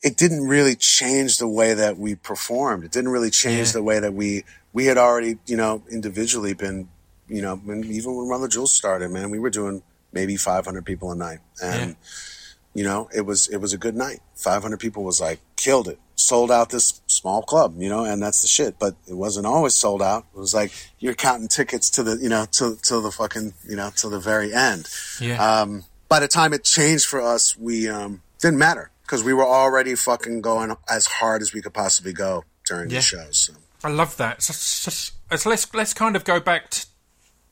[0.00, 2.84] it didn't really change the way that we performed.
[2.84, 3.72] It didn't really change Yeah.
[3.72, 6.88] the way that we, we had already, you know, individually been,
[7.28, 10.84] you know, when, even when Run the Jewels started, man, we were doing maybe 500
[10.84, 11.38] people a night.
[11.62, 11.94] And, Yeah.
[12.74, 14.20] you know, it was, it was a good night.
[14.36, 15.98] 500 people was like, killed it.
[16.16, 18.78] Sold out this small club, you know, and that's the shit.
[18.78, 20.26] But it wasn't always sold out.
[20.34, 23.76] It was like you're counting tickets to the, you know, to, to the fucking, you
[23.76, 24.88] know, to the very end.
[25.20, 25.36] Yeah.
[25.60, 29.46] Um, by the time it changed for us, we, um, didn't matter because we were
[29.46, 32.98] already fucking going as hard as we could possibly go during Yeah.
[32.98, 33.36] the shows.
[33.38, 33.52] So.
[33.84, 34.42] I love that.
[34.42, 36.84] So, so, so let's let's kind of go back t-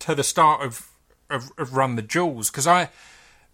[0.01, 0.89] to the start of
[1.29, 2.91] of, of Run the Jewels because I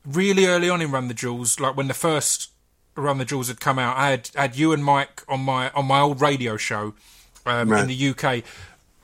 [0.05, 2.51] really early on in Run the Jewels, like when the first
[2.95, 5.87] Run the Jewels had come out, I had had you and Mike on my on
[5.87, 6.95] my old radio show
[7.45, 8.43] um, in the UK,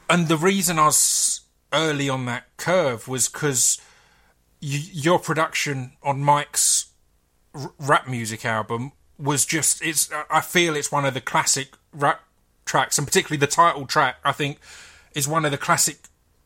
[0.09, 1.41] and the reason I was
[1.73, 3.79] early on that curve was because
[4.61, 6.87] y- your production on Mike's
[7.55, 12.23] r- rap music album was just it's I feel it's one of the classic rap
[12.73, 14.59] tracks and particularly the title track I think
[15.15, 15.99] is one of the classic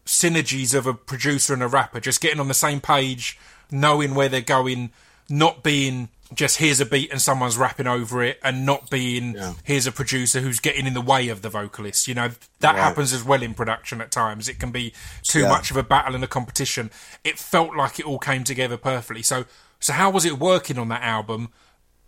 [0.04, 3.38] synergies of a producer and a rapper just getting on the same page
[3.70, 4.90] knowing where they're going
[5.28, 9.52] not being just here's a beat and someone's rapping over it and not being Yeah.
[9.64, 12.80] here's a producer who's getting in the way of the vocalist you know that Right.
[12.82, 15.48] happens as well in production at times it can be too Yeah.
[15.48, 16.90] much of a battle and a competition
[17.22, 19.44] it felt like it all came together perfectly so
[19.78, 21.50] so how was it working on that album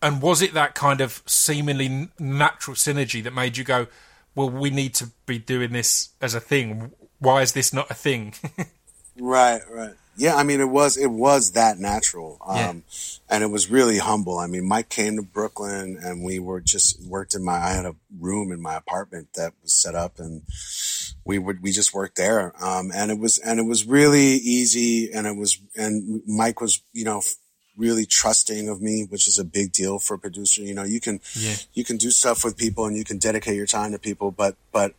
[0.00, 3.86] and was it that kind of seemingly natural synergy that made you go
[4.38, 7.94] well we need to be doing this as a thing why is this not a
[7.94, 8.34] thing
[9.20, 9.94] Right, right.
[10.16, 12.74] Yeah, I mean, it was it was that natural, um, Yeah.
[13.34, 14.38] and it was really humble.
[14.38, 17.54] I mean, Mike came to Brooklyn, and we were just worked in my.
[17.56, 20.42] I had a room in my apartment that was set up, and
[21.24, 25.12] we would we just worked there, um, and it was and it was really easy,
[25.12, 27.20] and it was and Mike was you know
[27.78, 30.60] really trusting of me, which is a big deal for a producer.
[30.62, 31.54] You know, you can Yeah.
[31.72, 34.56] you can do stuff with people, and you can dedicate your time to people, but
[34.72, 34.94] but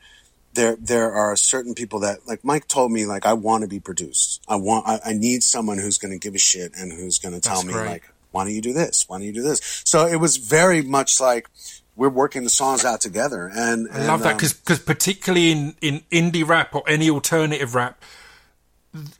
[0.53, 3.79] there there are certain people that like Mike told me like I want to be
[3.79, 4.41] produced.
[4.47, 7.35] I want I, I need someone who's going to give a shit and who's going
[7.35, 7.87] to tell That's me great.
[7.89, 9.05] like why don't you do this?
[9.07, 9.81] Why don't you do this?
[9.85, 11.49] So it was very much like
[11.95, 13.51] we're working the songs out together.
[13.53, 18.01] And, I love that um, because particularly in, in indie rap or any alternative rap,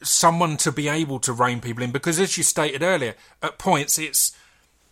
[0.01, 3.97] someone to be able to rein people in because as you stated earlier, at points
[3.99, 4.35] it's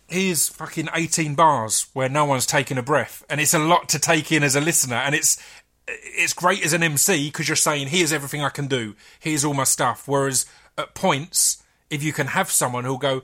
[0.08, 3.98] here's fucking 18 bars where no one's taking a breath and it's a lot to
[3.98, 5.42] take in as a listener and it's
[5.86, 8.94] it's great as an MC because you're saying here's everything I can do.
[9.20, 10.06] Here's all my stuff.
[10.06, 10.44] Whereas
[10.76, 13.22] at points if you can have someone who'll go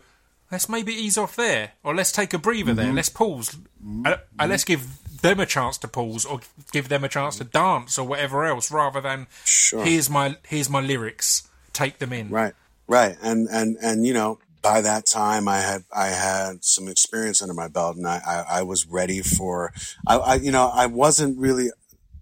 [0.51, 3.57] let's maybe ease off there or let's take a breather there let's pause
[4.05, 4.87] uh, uh, let's give
[5.23, 6.41] them a chance to pause or
[6.73, 9.85] give them a chance to dance or whatever else rather than Sure.
[9.85, 12.55] here's my here's my lyrics take them in Right,
[12.87, 17.43] right, and and and you know, by that time, I had I had some experience
[17.43, 19.73] under my belt, and I I, I was ready for.
[20.07, 21.69] I, I you know I wasn't really.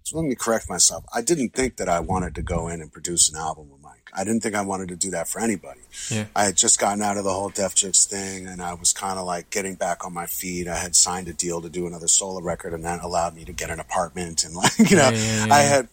[0.03, 1.05] So let me correct myself.
[1.13, 3.82] I didn't think that I wanted to go in and produce an album with.
[4.15, 5.81] I didn't think I wanted to do that for anybody.
[6.09, 6.25] Yeah.
[6.35, 9.19] I had just gotten out of the whole Def Jux thing, and I was kind
[9.19, 10.67] of like getting back on my feet.
[10.67, 13.53] I had signed a deal to do another solo record, and that allowed me to
[13.53, 15.89] get an apartment, and like you know, yeah, yeah, I had.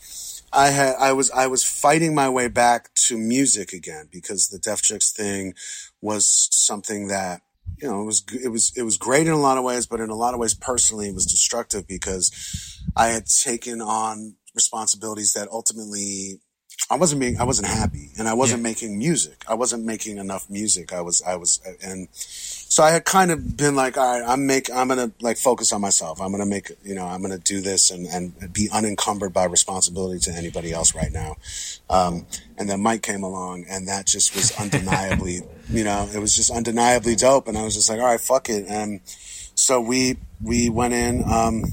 [0.53, 4.59] I had I was I was fighting my way back to music again because the
[4.59, 5.55] Def Jux thing
[6.01, 7.43] was something that
[7.81, 10.01] you know it was it was it was great in a lot of ways, but
[10.01, 15.33] in a lot of ways personally it was destructive because I had taken on responsibilities
[15.35, 16.41] that ultimately
[16.91, 18.71] I wasn't being I wasn't happy and I wasn't Yeah.
[18.71, 19.45] making music.
[19.49, 20.93] I wasn't making enough music.
[20.93, 24.47] I was I was and so I had kind of been like, all right, I'm
[24.47, 26.21] make, I'm gonna like focus on myself.
[26.21, 30.19] I'm gonna make, you know, I'm gonna do this and and be unencumbered by responsibility
[30.21, 31.37] to anybody else right now.
[31.89, 32.27] Um,
[32.59, 36.51] and then Mike came along, and that just was undeniably, you know, it was just
[36.51, 37.49] undeniably dope.
[37.49, 38.67] And I was just like, all right, fuck it.
[38.69, 39.01] And
[39.55, 41.25] so we we went in.
[41.31, 41.65] Um,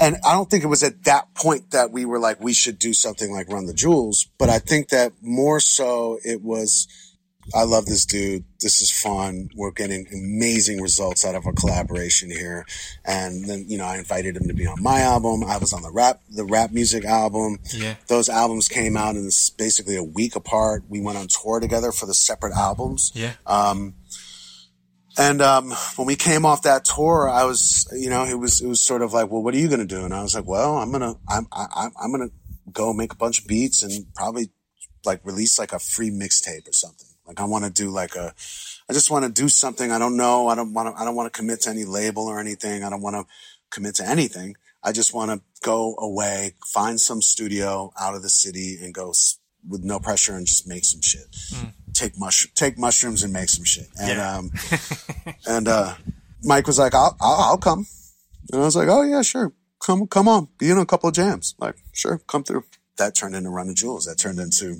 [0.00, 2.78] and I don't think it was at that point that we were like, we should
[2.78, 4.26] do something like Run the Jewels.
[4.38, 6.88] But I think that more so it was,
[7.54, 8.44] I love this dude.
[8.60, 9.50] This is fun.
[9.56, 12.64] We're getting amazing results out of our collaboration here.
[13.04, 15.44] And then, you know, I invited him to be on my album.
[15.44, 17.58] I was on the rap, the rap music album.
[17.74, 17.96] Yeah.
[18.08, 19.28] Those albums came out in
[19.58, 20.84] basically a week apart.
[20.88, 23.12] We went on tour together for the separate albums.
[23.14, 23.94] yeah um,
[25.18, 28.66] And um, when we came off that tour, I was, you know, it was it
[28.66, 30.04] was sort of like, well, what are you going to do?
[30.04, 32.30] And I was like, well, I'm gonna I'm I'm- I'm gonna
[32.72, 34.50] go make a bunch of beats and probably
[35.04, 37.08] like release like a free mixtape or something.
[37.26, 38.32] Like I want to do like a,
[38.88, 39.90] I just want to do something.
[39.92, 40.48] I don't know.
[40.48, 41.00] I don't want to.
[41.00, 42.82] I don't want to commit to any label or anything.
[42.82, 43.24] I don't want to
[43.70, 44.56] commit to anything.
[44.82, 49.12] I just want to go away, find some studio out of the city, and go
[49.68, 51.26] with no pressure and just make some shit.
[51.94, 53.88] Take mush, take mushrooms and make some shit.
[54.00, 54.36] And Yeah.
[54.36, 54.50] um,
[55.46, 55.94] and uh,
[56.42, 57.86] Mike was like, "I'll, I'll, I'll come,"
[58.50, 61.14] and I was like, "Oh yeah, sure, come, come on, be in a couple of
[61.14, 62.64] jams." Like, sure, come through.
[62.96, 64.06] That turned into Run the Jewels.
[64.06, 64.78] That turned into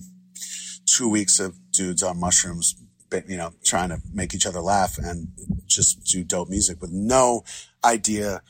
[0.86, 2.74] two weeks of dudes on mushrooms,
[3.28, 5.28] you know, trying to make each other laugh and
[5.66, 7.44] just do dope music with no
[7.84, 8.42] idea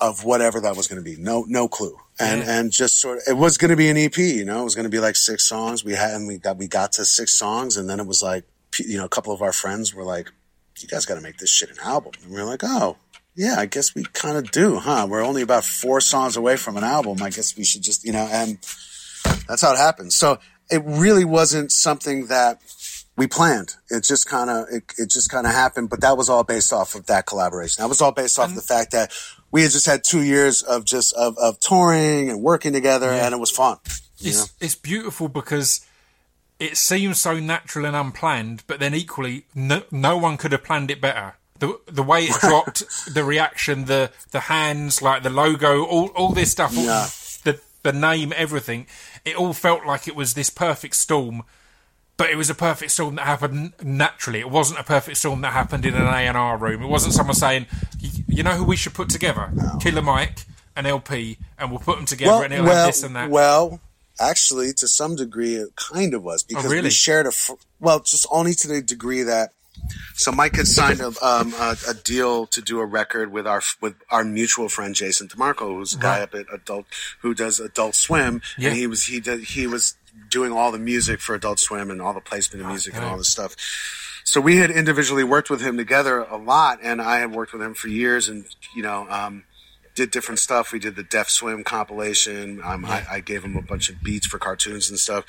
[0.00, 1.16] of whatever that was going to be.
[1.16, 1.96] No, no clue.
[2.18, 2.58] And, Yeah.
[2.58, 4.74] and just sort of, it was going to be an EP, you know, it was
[4.74, 5.84] going to be like six songs.
[5.84, 8.44] We had, and we got, we got to six songs and then it was like,
[8.78, 10.30] you know, a couple of our friends were like,
[10.78, 12.12] you guys got to make this shit an album.
[12.22, 12.96] And we are like, oh,
[13.34, 15.06] yeah, I guess we kind of do, huh?
[15.08, 17.22] We're only about four songs away from an album.
[17.22, 18.58] I guess we should just, you know, and
[19.48, 20.12] that's how it happened.
[20.12, 20.38] So
[20.70, 22.60] it really wasn't something that
[23.16, 23.74] we planned.
[23.90, 25.88] It just kind of, it, it just kind of happened.
[25.90, 27.82] But that was all based off of that collaboration.
[27.82, 29.12] That was all based off the fact that
[29.56, 33.32] we had just had two years of just of, of touring and working together, and
[33.32, 33.78] it was fun.
[34.18, 34.42] You know?
[34.42, 35.80] it's it's beautiful because
[36.58, 40.90] it seems so natural and unplanned, but then equally, no, no one could have planned
[40.90, 41.36] it better.
[41.58, 42.84] The the way it dropped,
[43.14, 47.08] the reaction, the the hands, like the logo, all all this stuff, all- Yeah.
[47.44, 48.86] the the name, everything.
[49.24, 51.44] It all felt like it was this perfect storm,
[52.16, 54.40] but it was a perfect storm that happened naturally.
[54.40, 56.82] It wasn't a perfect storm that happened in an A and R room.
[56.82, 57.66] It wasn't someone saying,
[58.28, 59.52] "You know who we should put together?
[59.80, 60.44] Killer Mike."
[60.78, 63.30] and LP, and we'll put them together, and it'll have this and that.
[63.30, 63.80] well,
[64.20, 66.82] actually, to some degree, it kind of was because Oh, really?
[66.82, 69.52] we shared a fr- well, just only to the degree that.
[70.16, 73.62] So Mike had signed a, um, a, a deal to do a record with our
[73.80, 76.84] with our mutual friend Jason DeMarco, who's a guy up at Adult
[77.20, 78.68] who does Adult Swim, Yeah.
[78.68, 79.94] and he was he did he was
[80.30, 83.16] doing all the music for Adult Swim and all the placement of music and all
[83.16, 83.56] this stuff.
[84.24, 87.62] So we had individually worked with him together a lot, and I had worked with
[87.62, 89.06] him for years, and you know.
[89.08, 89.44] Um,
[89.96, 90.72] did different stuff.
[90.72, 92.60] We did the Def Swim compilation.
[92.62, 95.24] Um, I, I gave him a bunch of beats for cartoons and stuff.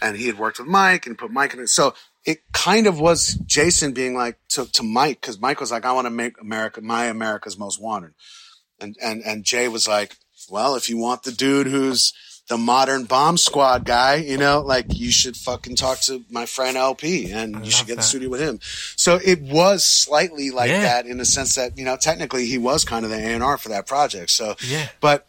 [0.00, 1.68] And he had worked with Mike and put Mike in it.
[1.68, 1.94] So
[2.24, 5.92] it kind of was Jason being like to, to Mike, because Mike was like, I
[5.92, 8.14] want to make America, my America's Most Wanted.
[8.80, 10.16] And, and, and Jay was like,
[10.48, 12.12] well, if you want the dude who's
[12.48, 16.76] the modern bomb squad guy, you know, like you should fucking talk to my friend
[16.78, 18.58] LP and you should get in the studio with him.
[18.96, 20.80] So it was slightly like Yeah.
[20.82, 23.68] that in the sense that, you know, technically he was kind of the A&R for
[23.68, 24.30] that project.
[24.30, 24.88] So, Yeah.
[25.00, 25.26] but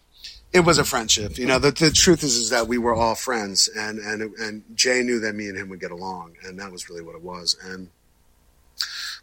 [0.53, 1.37] it was a friendship.
[1.37, 4.63] You know, the, the truth is, is that we were all friends and, and, and
[4.73, 7.21] Jay knew that me and him would get along and that was really what it
[7.21, 7.55] was.
[7.63, 7.89] And,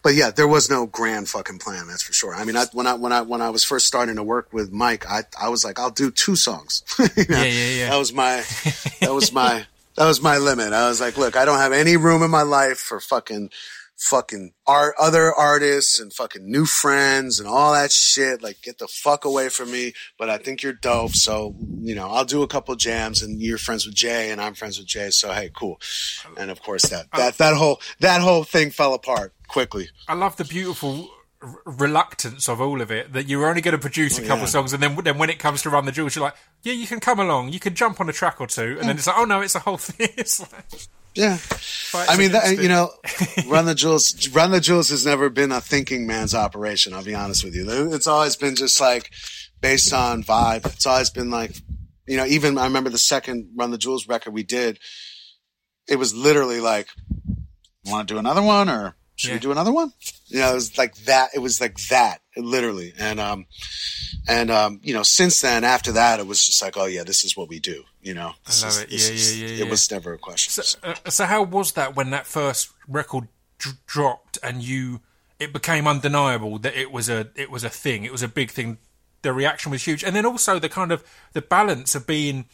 [0.07, 1.89] but yeah, there was no grand fucking plan.
[1.89, 2.33] That's for sure.
[2.33, 4.71] I mean, I, when I when I when I was first starting to work with
[4.71, 6.85] Mike, I I was like, I'll do two songs.
[7.17, 7.37] You know?
[7.39, 7.91] Yeah, yeah, yeah.
[7.91, 8.45] That was my
[9.01, 10.73] that was my that was my limit.
[10.73, 13.51] I was like, look, I don't have any room in my life for fucking
[13.97, 18.43] fucking art, other artists and fucking new friends and all that shit.
[18.43, 19.95] Like, get the fuck away from me.
[20.19, 21.13] But I think you're dope.
[21.13, 24.55] So, you know, I'll do a couple jams and you're friends with Jay and I'm
[24.55, 25.11] friends with Jay.
[25.11, 25.81] So, hey, cool.
[26.37, 27.37] And of course that, that, oh.
[27.39, 29.89] that whole, that whole thing fell apart quickly.
[30.09, 31.09] I love the beautiful
[31.43, 34.43] r- reluctance of all of it that you're only going to produce a oh, couple
[34.43, 34.51] Oh, yeah.
[34.51, 36.87] songs and then then when it comes to run the jewels you're like yeah you
[36.87, 38.99] can come along you can jump on a track or two and then hmm.
[38.99, 41.39] it's like oh no it's a whole thing like, Yeah.
[41.95, 42.91] I mean, that, you know,
[43.49, 46.93] Run the Jewels, Run the Jewels has never been a thinking man's operation.
[46.93, 47.95] I'll be honest with you.
[47.95, 49.11] It's always been just like
[49.63, 50.67] based on vibe.
[50.67, 51.57] It's always been like,
[52.07, 54.79] you know, even I remember the second Run the Jewels record we did,
[55.89, 56.89] it was literally like,
[57.87, 59.35] want to do another one or should Yeah.
[59.37, 59.93] we do another one?
[60.29, 61.31] You know, it was like that.
[61.35, 62.93] It was like that, literally.
[62.99, 63.47] And, um,
[64.29, 67.25] and, um, you know, since then, after that, it was just like, oh yeah, this
[67.25, 67.85] is what we do.
[68.03, 68.91] You know, This love is- it.
[68.91, 70.53] Yeah, is- yeah, yeah, It was never a question.
[70.63, 75.01] So, uh, so how was that when that first record dr- dropped and you
[75.39, 78.51] it became undeniable that it was a it was a thing it was a big
[78.51, 78.79] thing
[79.23, 81.03] the reaction was huge and then also the kind of
[81.35, 82.47] the balance of being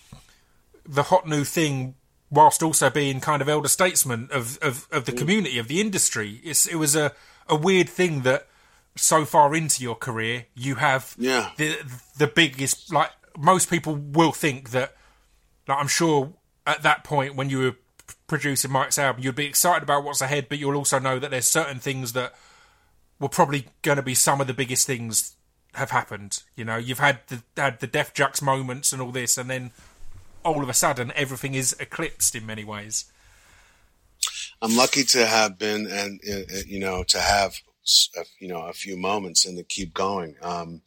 [0.85, 1.95] the hot new thing
[2.33, 5.07] whilst also being kind of elder statesman of of, of Mm.
[5.07, 7.13] the community of the industry it's it was a
[7.49, 8.49] a weird thing that
[8.97, 11.51] so far into your career you have Yeah.
[11.59, 11.77] the
[12.17, 14.97] the biggest like most people will think that
[15.69, 16.33] like I'm sure
[16.67, 17.77] at that point when you were
[18.27, 21.47] producing Mike's album, you'd be excited about what's ahead, but you'll also know that there's
[21.47, 22.35] certain things that
[23.21, 25.37] were probably going to be some of the biggest things
[25.75, 26.43] have happened.
[26.57, 29.71] You know, you've had the had the Def Jux moments and all this, and then
[30.45, 33.07] all of a sudden everything is eclipsed in many ways.
[34.61, 37.55] I'm lucky to have been and uh, uh, you know to have
[38.39, 40.37] you know a few moments and to keep going.
[40.43, 40.83] Um,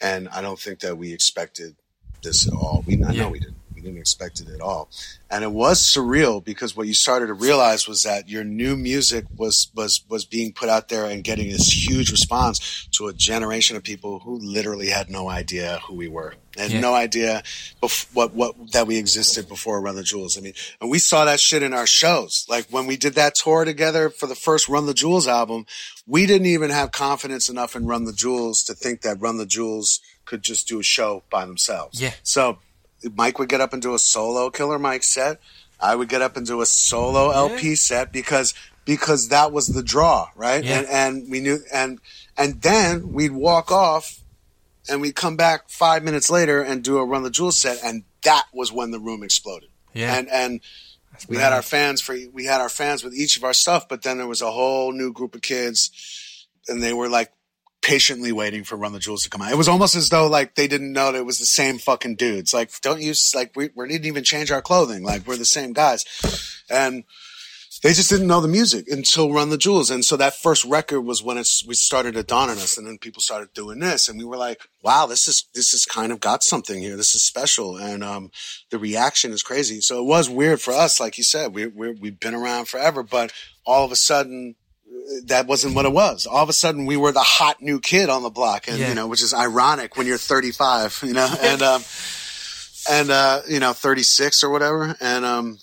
[0.00, 1.76] and I don't think that we expected
[2.22, 2.84] this at all.
[2.86, 3.22] We I Yeah.
[3.24, 3.56] know we didn't.
[3.86, 4.88] Didn't expect it at all.
[5.30, 9.24] And it was surreal because what you started to realize was that your new music
[9.36, 13.76] was was was being put out there and getting this huge response to a generation
[13.76, 16.34] of people who literally had no idea who we were.
[16.56, 16.80] Had Yeah.
[16.80, 17.44] no idea
[17.80, 20.36] bef- what what that we existed before Run the Jewels.
[20.36, 22.44] I mean, and we saw that shit in our shows.
[22.48, 25.66] Like when we did that tour together for the first Run the Jewels album,
[26.08, 29.46] we didn't even have confidence enough in Run the Jewels to think that Run the
[29.46, 32.00] Jewels could just do a show by themselves.
[32.00, 32.14] Yeah.
[32.24, 32.58] So
[33.14, 35.40] Mike would get up and do a solo Killer Mike set.
[35.78, 39.82] I would get up and do a solo LP set because because that was the
[39.82, 40.64] draw, right?
[40.64, 40.78] Yeah.
[40.78, 42.00] And and we knew and
[42.36, 44.20] and then we'd walk off
[44.88, 48.04] and we'd come back five minutes later and do a Run the Jewels set, and
[48.22, 49.68] that was when the room exploded.
[49.92, 50.16] Yeah.
[50.16, 50.60] And and
[51.28, 54.02] we had our fans for we had our fans with each of our stuff, but
[54.02, 57.32] then there was a whole new group of kids, and they were like
[57.86, 59.52] patiently waiting for Run the Jewels to come out.
[59.52, 62.16] It was almost as though like they didn't know that it was the same fucking
[62.16, 62.52] dudes.
[62.52, 65.04] Like, don't you like we we didn't even change our clothing.
[65.04, 66.04] Like we're the same guys,
[66.68, 67.04] and
[67.82, 69.90] they just didn't know the music until Run the Jewels.
[69.90, 72.76] And so that first record was when it's, we started to dawn on us.
[72.76, 75.84] And then people started doing this and we were like, wow, this is, this is
[75.84, 76.96] kind of got something here.
[76.96, 77.76] This is special.
[77.76, 78.30] And, um,
[78.70, 79.80] the reaction is crazy.
[79.80, 80.98] So it was weird for us.
[80.98, 83.32] Like you said, we, we, we've been around forever, but
[83.66, 84.56] all of a sudden,
[85.26, 86.26] that wasn't what it was.
[86.26, 88.88] All of a sudden, we were the hot new kid on the block, and Yeah.
[88.88, 91.82] you know, which is ironic when you're 35, you know, and um,
[92.90, 95.58] and uh, you know, 36 or whatever, and um,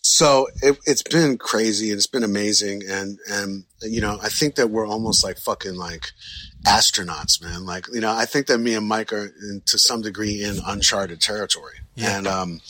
[0.00, 4.54] so it, it's been crazy and it's been amazing and and you know i think
[4.54, 6.12] that we're almost like fucking like
[6.66, 10.00] astronauts man like you know i think that me and mike are in, to some
[10.00, 12.16] degree in uncharted territory Yeah.
[12.16, 12.60] and um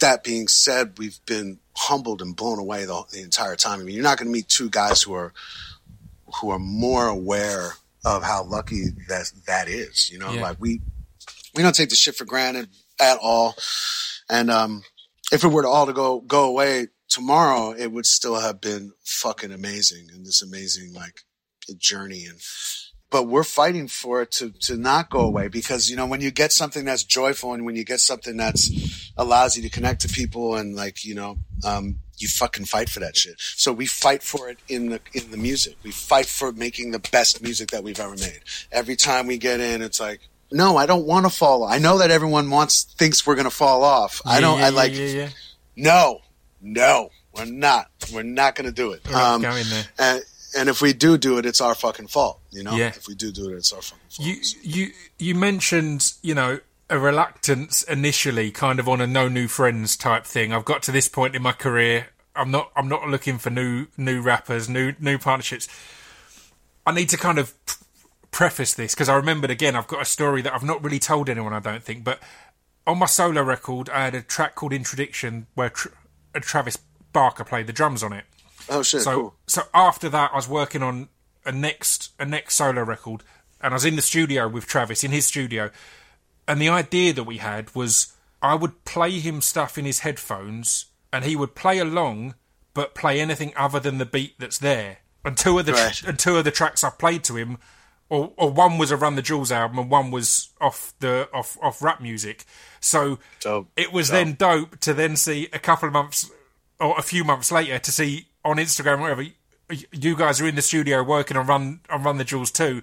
[0.00, 3.80] that being said we've been humbled and blown away the, the entire time.
[3.80, 5.32] I mean you're not going to meet two guys who are
[6.40, 7.72] who are more aware
[8.04, 10.32] of how lucky that that is you know?
[10.32, 10.42] Yeah.
[10.42, 10.80] like we
[11.54, 12.68] we don't take the shit for granted
[13.00, 13.54] at all.
[14.28, 14.82] And um
[15.32, 18.92] if it were to all to go go away tomorrow, it would still have been
[19.04, 21.20] fucking amazing and this amazing like
[21.78, 22.40] journey and
[23.12, 26.32] but we're fighting for it to to not go away because you know when you
[26.32, 30.08] get something that's joyful and when you get something that's allows you to connect to
[30.08, 33.34] people and like you know um you fucking fight for that shit.
[33.38, 35.76] So we fight for it in the in the music.
[35.82, 38.40] We fight for making the best music that we've ever made.
[38.70, 41.64] Every time we get in, it's like no, I don't want to fall.
[41.64, 44.20] I know that everyone wants thinks we're going to fall off.
[44.26, 44.58] I don't.
[44.58, 44.92] Yeah, I like.
[44.92, 45.28] Yeah, yeah.
[45.76, 46.20] No,
[46.60, 47.90] no, we're not.
[48.12, 49.00] We're not going to do it.
[49.06, 49.84] All right, go in there.
[49.98, 50.22] And,
[50.56, 52.40] and if we do do it, it's our fucking fault.
[52.50, 52.74] You know.
[52.74, 52.88] Yeah.
[52.88, 54.28] If we do do it, it's our fucking fault.
[54.28, 59.48] You you you mentioned you know a reluctance initially, kind of on a no new
[59.48, 60.52] friends type thing.
[60.52, 62.08] I've got to this point in my career.
[62.36, 65.68] I'm not I'm not looking for new new rappers, new new partnerships.
[66.86, 67.54] I need to kind of
[68.30, 69.76] preface this because I remembered again.
[69.76, 71.52] I've got a story that I've not really told anyone.
[71.52, 72.20] I don't think, but
[72.86, 75.88] on my solo record, I had a track called Introduction where Tr-
[76.40, 76.76] Travis
[77.12, 78.24] Barker played the drums on it.
[78.68, 79.02] Oh shit!
[79.02, 79.34] So cool.
[79.46, 81.08] so after that, I was working on
[81.44, 83.22] a next a next solo record,
[83.60, 85.70] and I was in the studio with Travis in his studio,
[86.46, 90.86] and the idea that we had was I would play him stuff in his headphones,
[91.12, 92.34] and he would play along,
[92.74, 94.98] but play anything other than the beat that's there.
[95.24, 96.02] And two of the Right.
[96.02, 97.58] and two of the tracks I played to him,
[98.08, 101.56] or or one was a Run the Jewels album, and one was off the off
[101.62, 102.44] off rap music.
[102.80, 103.68] So Dope.
[103.76, 104.14] it was Dope.
[104.14, 106.28] then dope to then see a couple of months
[106.80, 109.26] or a few months later to see on Instagram or whatever
[109.92, 112.82] you guys are in the studio working on Run on Run the Jewels 2.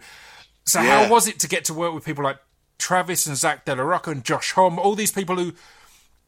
[0.66, 1.04] So Yeah.
[1.06, 2.38] how was it to get to work with people like
[2.80, 5.54] Travis and Zack de la Rocha and Josh Homme, all these people who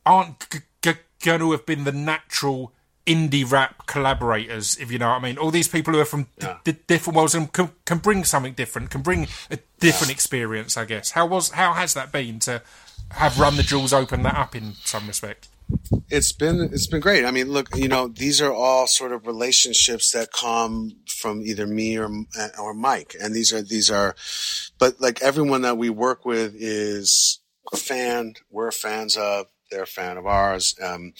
[0.05, 2.73] aren't g- g- going to have been the natural
[3.07, 5.37] indie rap collaborators, if you know what I mean.
[5.37, 6.57] All these people who are from Yeah.
[6.63, 10.77] d- different worlds and can, can bring something different, can bring a different experience.
[10.77, 11.11] I guess.
[11.11, 12.61] How was how has that been to
[13.11, 15.47] have Run the Jewels open that up in some respect?
[16.09, 17.25] It's been it's been great.
[17.25, 21.65] I mean, look, you know, these are all sort of relationships that come from either
[21.65, 22.09] me or
[22.59, 24.15] or Mike, and these are these are,
[24.77, 27.39] but like everyone that we work with is
[27.71, 28.33] a fan.
[28.49, 29.47] We're fans of.
[29.69, 30.75] They're a fan of ours.
[30.83, 31.13] Um,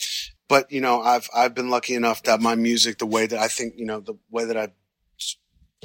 [0.48, 3.48] but you know, I've I've been lucky enough that my music, the way that I
[3.48, 4.68] think, you know, the way that I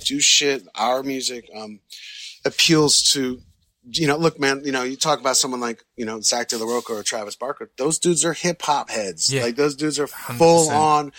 [0.03, 1.79] do shit, our music, um,
[2.43, 3.41] appeals to
[3.91, 6.57] you know, look, man, you know, you talk about someone like, you know, Zack de
[6.57, 7.69] la Rocha or Travis Barker.
[7.77, 9.33] Those dudes are hip hop heads.
[9.33, 9.43] Yeah.
[9.43, 10.37] Like those dudes are 100%.
[10.37, 11.11] full on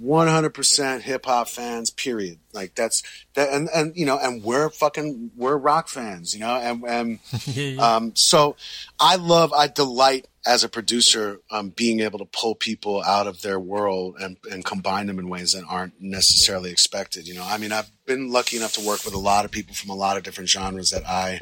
[0.00, 2.38] 100% hip hop fans, period.
[2.52, 3.02] Like that's
[3.38, 3.52] that.
[3.52, 7.64] And, and, you know, and we're fucking, we're rock fans, you know, and, and, yeah,
[7.64, 7.96] yeah.
[7.96, 8.56] um, so
[9.00, 13.42] I love, I delight as a producer, um, being able to pull people out of
[13.42, 17.28] their world and, and combine them in ways that aren't necessarily expected.
[17.28, 19.74] You know, I mean, I've been lucky enough to work with a lot of people
[19.74, 21.40] from a lot of different genres that I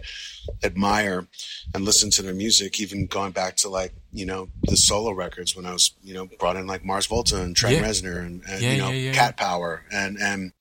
[0.64, 1.28] admire
[1.74, 5.54] and listen to their music, even going back to like, you know, the solo records
[5.54, 7.82] when I was, you know, brought in like Mars Volta and Trent Yeah.
[7.82, 10.52] Reznor and, and Yeah, you know, yeah, yeah, Cat Power and, and,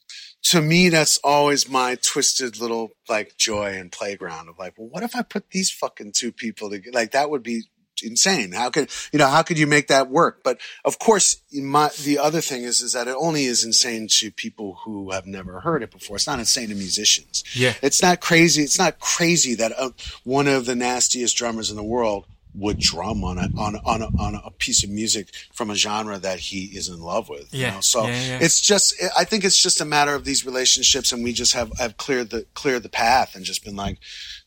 [0.45, 5.03] to me, that's always my twisted little like joy and playground of like, well, what
[5.03, 6.93] if I put these fucking two people together?
[6.93, 7.63] Like that would be
[8.03, 8.51] insane.
[8.51, 9.27] How could you know?
[9.27, 10.41] How could you make that work?
[10.43, 14.31] But of course, my the other thing is is that it only is insane to
[14.31, 16.17] people who have never heard it before.
[16.17, 17.43] It's not insane to musicians.
[17.55, 17.73] Yeah.
[17.81, 18.61] it's not crazy.
[18.61, 19.91] It's not crazy that uh,
[20.23, 22.27] one of the nastiest drummers in the world
[22.57, 25.75] would drum on a on a, on a, on a piece of music from a
[25.75, 27.53] genre that he is in love with.
[27.53, 27.71] You Yeah.
[27.75, 27.81] know?
[27.81, 28.39] So Yeah, yeah.
[28.41, 31.71] it's just I think it's just a matter of these relationships, and we just have
[31.77, 33.99] have cleared the cleared the path and just been like,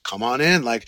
[0.04, 0.86] come on in, like,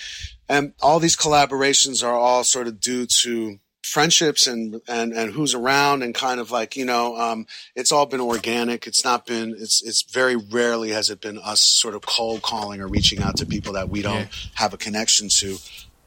[0.48, 5.54] and all these collaborations are all sort of due to friendships and and and who's
[5.54, 9.52] around and kind of like you know um it's all been organic it's not been
[9.58, 13.36] it's it's very rarely has it been us sort of cold calling or reaching out
[13.38, 14.26] to people that we don't Yeah.
[14.54, 15.56] have a connection to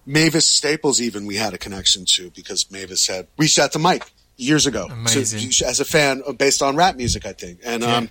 [0.05, 4.11] Mavis Staples even we had a connection to because Mavis had reached out to Mike
[4.35, 5.19] years ago to-
[5.67, 7.59] as a fan based on rap music, I think.
[7.63, 8.09] And um,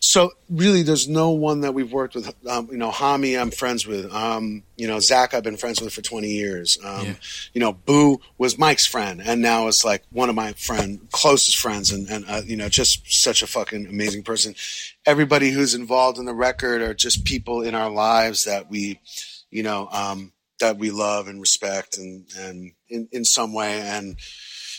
[0.00, 2.32] so really, there's no one that we've worked with.
[2.48, 4.12] Um, you know, Homme, I'm friends with.
[4.14, 6.78] Um, you know, Zach, I've been friends with for 20 years.
[6.84, 7.14] Um, Yeah.
[7.52, 11.56] You know, Boo was Mike's friend, and now is like one of my friend closest
[11.58, 14.54] friends, and and uh, you know, just such a fucking amazing person.
[15.04, 19.00] Everybody who's involved in the record are just people in our lives that we,
[19.50, 24.16] you know, um, that we love and respect, and and in in some way, and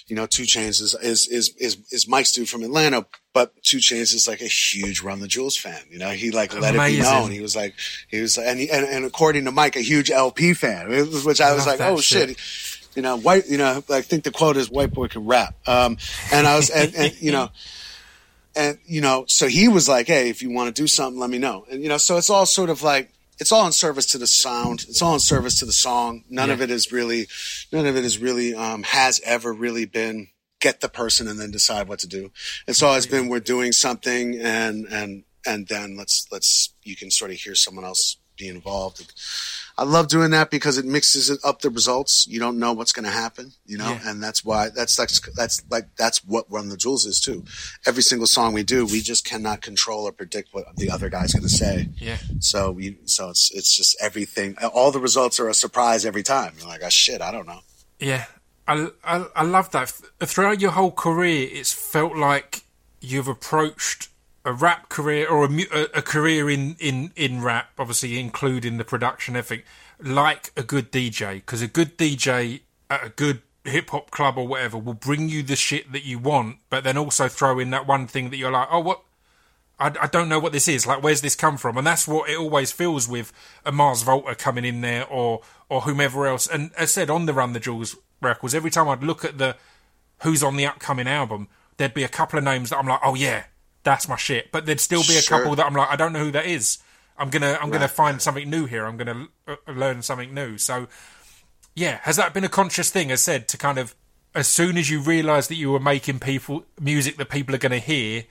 [0.08, 3.78] you know, 2 Chainz is, is, is, is, is Mike's dude from Atlanta, but 2
[3.78, 5.82] Chainz is like a huge Run the Jewels fan.
[5.90, 7.30] You know, he like let it be known.
[7.30, 7.76] He was like,
[8.08, 11.54] he was, and, he, and, and according to Mike, a huge El-P fan, which I
[11.54, 12.30] was like, oh shit.
[12.30, 12.84] shit.
[12.96, 15.56] You know, white, you know, I think the quote is white boy can rap.
[15.68, 15.98] Um,
[16.32, 17.50] and I was, and, and you know,
[18.56, 21.30] and you know, so he was like, "Hey, if you want to do something, let
[21.30, 24.06] me know." And you know, so it's all sort of like it's all in service
[24.08, 24.86] to the sound.
[24.88, 26.24] It's all in service to the song.
[26.30, 27.28] None of it is really,
[27.72, 30.30] none of it is really um, has ever really been
[30.60, 32.32] get the person and then decide what to do.
[32.68, 37.32] It's always been we're doing something and and and then let's let's you can sort
[37.32, 39.14] of hear someone else be involved.
[39.80, 42.26] I love doing that because it mixes it up the results.
[42.28, 44.10] You don't know what's going to happen, you know, Yeah.
[44.10, 47.44] and that's why that's like that's like that's what Run the Jewels is too.
[47.86, 51.32] Every single song we do, we just cannot control or predict what the other guy's
[51.34, 51.90] going to say.
[51.98, 52.18] Yeah.
[52.40, 54.58] So we so it's it's just everything.
[54.74, 56.54] All the results are a surprise every time.
[56.58, 57.60] You're like, oh shit, I don't know.
[58.00, 58.26] Yeah,
[58.68, 59.90] I, I, I love that.
[60.22, 62.64] Throughout your whole career, it's felt like
[63.00, 64.10] you've approached
[64.48, 69.36] a rap career or a, a, career in, in, in rap, obviously including the production
[69.36, 69.66] everything,
[70.00, 71.36] like a good DJ.
[71.36, 75.44] Because a good DJ at a good hip hop club or whatever will bring you
[75.44, 78.52] the shit that you want, but then also throw in that one thing that you're
[78.52, 79.02] like, oh, what?
[79.80, 80.88] I, I don't know what this is.
[80.88, 81.78] Like, where's this come from?
[81.78, 83.34] And that's what it always feels with
[83.66, 86.48] a Mars Volta coming in there or or whomever else.
[86.48, 89.38] And as I said on the Run the Jewels records, every time I'd look at
[89.38, 89.58] the
[90.24, 93.14] who's on the upcoming album, there'd be a couple of names that I'm like, oh
[93.14, 93.44] yeah,
[93.88, 94.52] that's my shit.
[94.52, 95.40] But there'd still be a Sure.
[95.40, 96.78] couple that I'm like, I don't know who that is.
[97.18, 98.86] I'm gonna I'm gonna find something new here.
[98.86, 100.58] I'm gonna uh, learn something new.
[100.58, 100.88] So
[101.74, 103.12] yeah, has that been a conscious thing?
[103.12, 103.96] As said, to kind of
[104.36, 107.72] as soon as you realise that you were making people music that people are going
[107.72, 108.26] to hear,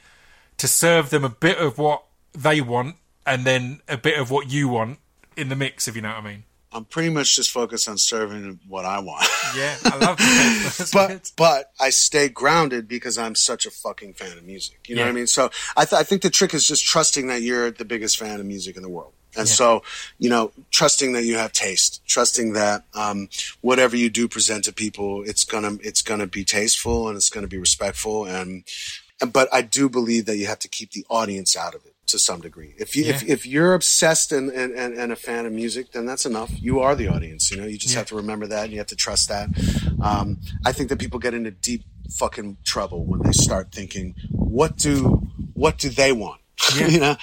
[0.58, 4.48] to serve them a bit of what they want and then a bit of what
[4.48, 4.98] you want
[5.36, 6.44] in the mix, if you know what I mean.
[6.76, 9.26] I'm pretty much just focused on serving what I want.
[9.56, 10.88] Yeah, I love that.
[10.92, 11.20] But good.
[11.36, 14.80] but I stay grounded because I'm such a fucking fan of music.
[14.88, 15.06] You know Yeah.
[15.06, 15.26] what I mean?
[15.26, 18.38] So I th- I think the trick is just trusting that you're the biggest fan
[18.40, 19.12] of music in the world.
[19.38, 19.54] And Yeah.
[19.54, 19.82] so,
[20.18, 23.28] you know, trusting that you have taste, trusting that um,
[23.62, 27.46] whatever you do present to people, it's gonna it's gonna be tasteful and it's gonna
[27.48, 28.26] be respectful.
[28.26, 28.64] And,
[29.20, 31.94] and but I do believe that you have to keep the audience out of it
[32.06, 32.74] to some degree.
[32.78, 33.32] If you if, Yeah.
[33.34, 36.50] if you're obsessed and, and, and, a fan of music, then that's enough.
[36.60, 37.50] You are the audience.
[37.50, 38.00] You know, you just Yeah.
[38.00, 39.48] have to remember that and you have to trust that.
[40.00, 41.84] Um, I think that people get into deep
[42.18, 45.22] fucking trouble when they start thinking, what do
[45.54, 46.40] what do they want?
[46.76, 46.88] Yeah.
[46.88, 47.16] you know,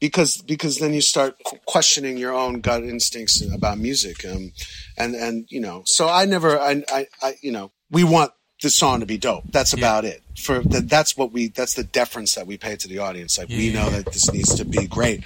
[0.00, 4.24] because because then you start qu- questioning your own gut instincts about music.
[4.24, 4.52] Um,
[4.96, 8.32] and and you know, so I never, I, I, I you know, we want
[8.62, 9.44] the song to be dope.
[9.50, 10.22] That's about it.
[10.38, 13.38] For that, that's what we, that's the deference that we pay to the audience.
[13.38, 15.24] Like we know that this needs to be great.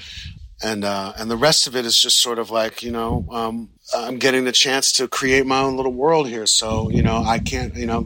[0.62, 3.70] And, uh, and the rest of it is just sort of like, you know, um,
[3.94, 6.46] I'm getting the chance to create my own little world here.
[6.46, 8.04] So, you know, I can't, you know,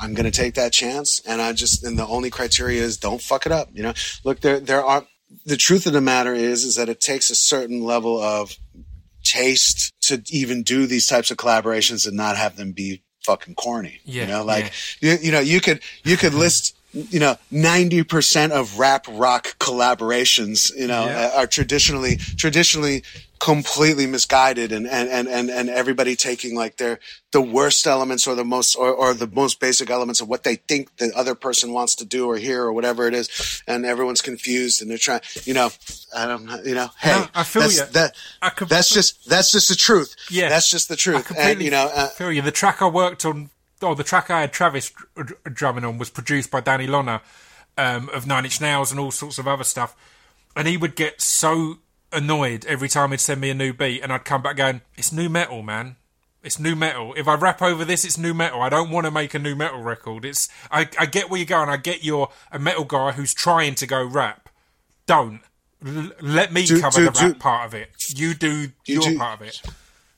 [0.00, 1.20] I'm going to take that chance.
[1.26, 3.70] And I just, and the only criteria is don't fuck it up.
[3.72, 5.06] You know, look, there, there are,
[5.44, 8.56] the truth of the matter is, is that it takes a certain level of
[9.24, 14.00] taste to even do these types of collaborations and not have them be fucking corny.
[14.04, 18.02] Yeah, you know, like you, you know, you could you could list you know ninety
[18.04, 20.70] percent of rap rock collaborations.
[20.76, 21.32] You know, Yeah.
[21.34, 23.02] Uh, are traditionally traditionally
[23.38, 26.98] completely misguided and, and, and, and, and everybody taking like their
[27.32, 30.56] the worst elements or the most or, or the most basic elements of what they
[30.56, 34.22] think the other person wants to do or hear or whatever it is and everyone's
[34.22, 35.70] confused and they're trying you know
[36.16, 37.84] I don't know you know hey No, I feel that's, ya.
[37.92, 40.48] that I com- that's just that's just the truth Yeah.
[40.48, 42.40] that's just the truth and you know uh, feel you.
[42.42, 43.50] The track I worked on,
[43.82, 47.20] or the track I had Travis dr- dr- drumming on, was produced by Danny Lohner
[47.76, 49.94] um, of Nine Inch Nails and all sorts of other stuff.
[50.56, 51.78] And he would get so
[52.12, 55.12] annoyed every time he'd send me a new beat, and I'd come back going, "It's
[55.12, 55.96] nu metal, man.
[56.42, 57.12] It's nu metal.
[57.16, 58.62] If I rap over this, it's nu metal.
[58.62, 60.24] I don't want to make a nu metal record.
[60.24, 61.68] It's I, I get where you're going.
[61.68, 64.48] I get you're a metal guy who's trying to go rap.
[65.06, 65.40] Don't."
[65.86, 67.90] L- let me Do- cover do- the rap do- part of it.
[68.18, 69.60] You do You your do- part of it.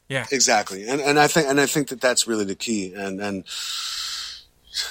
[0.08, 0.24] Yeah.
[0.32, 3.44] exactly and and i think and i think that that's really the key and and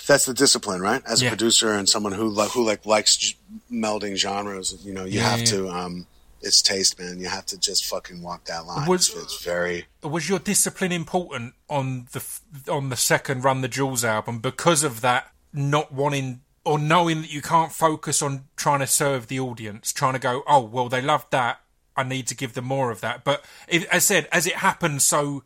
[0.05, 1.29] that's the discipline right as a Yeah.
[1.31, 3.35] producer and someone who like who like likes j-
[3.71, 5.45] melding genres you know you Yeah, have yeah.
[5.45, 6.07] to um
[6.41, 9.85] it's taste man you have to just fucking walk that line Was- it's, it's very
[10.03, 12.23] was your discipline important on the
[12.71, 17.31] on the second Run the Jewels album because of that not wanting or knowing that
[17.31, 21.01] you can't focus on trying to serve the audience, trying to go, oh well, they
[21.01, 21.61] loved that,
[21.95, 23.23] I need to give them more of that.
[23.23, 25.43] But it, as I said, as it happened so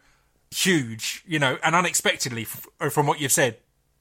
[0.49, 3.57] huge, you know, and unexpectedly f- uh, from what you've said,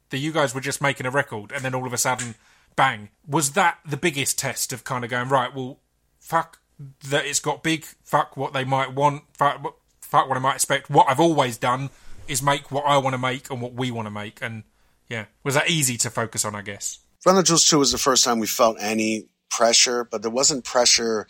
[0.09, 2.36] that you guys were just making a record and then all of a sudden,
[2.74, 5.55] bang, was that the biggest test of kind of going right?
[5.55, 5.78] Well,
[6.18, 6.60] fuck
[7.09, 7.85] that it's got big.
[8.03, 9.24] Fuck what they might want.
[9.37, 10.91] Fuck, what- fuck what I might expect.
[10.91, 11.91] What I've always done
[12.26, 14.41] is make what I want to make and what we want to make.
[14.43, 14.64] And
[15.09, 16.55] yeah, was that easy to focus on?
[16.55, 16.99] I guess.
[17.26, 20.64] Run the Jewels 2 was the first time we felt any pressure, but there wasn't
[20.64, 21.26] pressure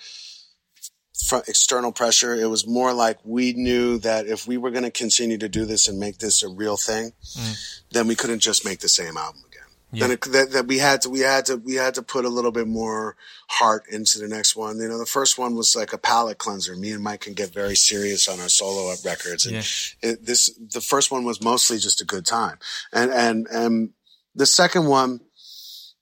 [1.27, 2.35] from external pressure.
[2.35, 5.65] It was more like we knew that if we were going to continue to do
[5.65, 7.81] this and make this a real thing, mm.
[7.91, 9.43] then we couldn't just make the same album
[9.93, 12.53] it, that, that we had to, we had to, we had to put a little
[12.53, 13.17] bit more
[13.49, 14.79] heart into the next one.
[14.79, 16.77] You know, the first one was like a palate cleanser.
[16.77, 19.47] Me and Mike can get very serious on our solo up records.
[19.47, 19.63] And Yeah.
[20.03, 22.59] it, this, the first one was mostly just a good time.
[22.93, 23.91] And, and, and
[24.35, 25.21] the second one,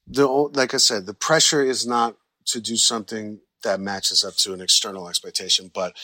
[0.07, 2.17] the like I said, the pressure is not
[2.47, 5.97] to do something that matches up to an external expectation, but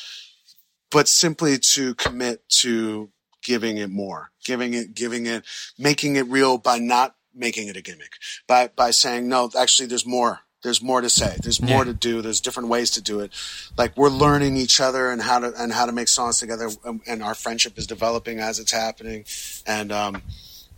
[0.90, 3.10] but simply to commit to
[3.42, 5.44] giving it more, giving it, giving it,
[5.78, 8.12] making it real by not making it a gimmick,
[8.46, 10.40] by, by saying, no, actually there's more.
[10.62, 11.36] There's more to say.
[11.42, 11.92] There's more Yeah.
[11.92, 12.22] to do.
[12.22, 13.32] There's different ways to do it.
[13.76, 16.70] Like we're learning each other and how to, and how to make songs together.
[16.84, 19.26] And, and our friendship is developing as it's happening.
[19.66, 20.22] And, um,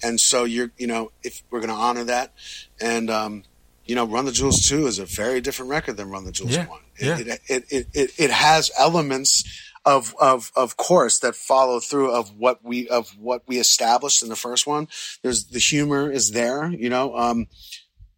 [0.02, 2.32] and so you're, you know, if we're going to honor that
[2.80, 3.44] and, um,
[3.84, 6.52] you know, Run the Jewels 2 is a very different record than Run the Jewels
[6.56, 6.80] Yeah, 1.
[7.00, 7.18] yeah.
[7.18, 9.44] It, it, it, it, it has elements
[9.86, 14.28] of, of, of course that follow through of what we, of what we established in
[14.28, 14.88] the first one.
[15.22, 17.46] There's the humor is there, you know, um,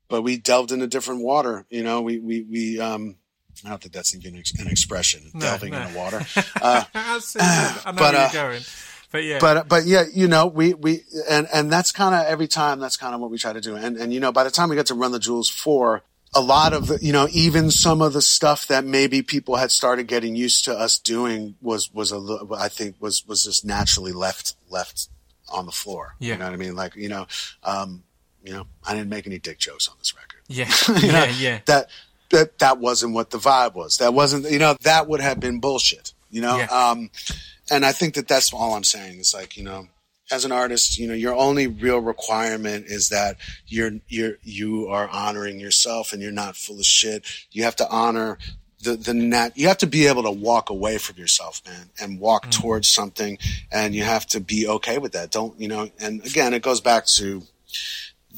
[0.09, 3.17] but we delved into different water, you know, we, we, we, um,
[3.65, 5.83] I don't think that's even an expression, No, delving no.
[5.83, 6.27] into water.
[6.61, 7.23] Uh, I know
[7.85, 8.63] but, where uh, you're going.
[9.11, 9.39] But yeah.
[9.41, 12.99] but but yeah, you know, we we and and that's kind of every time that's
[12.99, 13.75] kind of what we try to do.
[13.75, 16.03] And and you know, by the time we get to Run the Jewels four,
[16.35, 20.07] a lot of you know, even some of the stuff that maybe people had started
[20.07, 22.21] getting used to us doing was was a
[22.57, 25.09] I think was was just naturally left left
[25.51, 26.15] on the floor.
[26.19, 26.35] Yeah.
[26.35, 26.77] you know what I mean?
[26.77, 27.27] Like you know,
[27.65, 28.03] um,
[28.45, 30.43] you know, I didn't make any dick jokes on this record.
[30.49, 30.71] yeah.
[31.07, 31.33] You know, yeah.
[31.39, 31.59] Yeah.
[31.67, 31.89] That
[32.31, 33.97] that that wasn't what the vibe was.
[33.99, 36.13] That wasn't you know that would have been bullshit.
[36.31, 36.67] You know, Yeah.
[36.67, 37.11] um,
[37.71, 39.19] and I think that that's all I'm saying.
[39.19, 39.89] It's like you know,
[40.31, 43.37] as an artist, you know, your only real requirement is that
[43.67, 47.25] you're you're you are honoring yourself and you're not full of shit.
[47.51, 48.39] You have to honor
[48.83, 49.57] the the nat.
[49.57, 53.39] You have to be able to walk away from yourself, man, and walk towards something,
[53.73, 55.31] and you have to be okay with that.
[55.31, 55.91] Don't you know?
[55.99, 57.43] And again, it goes back to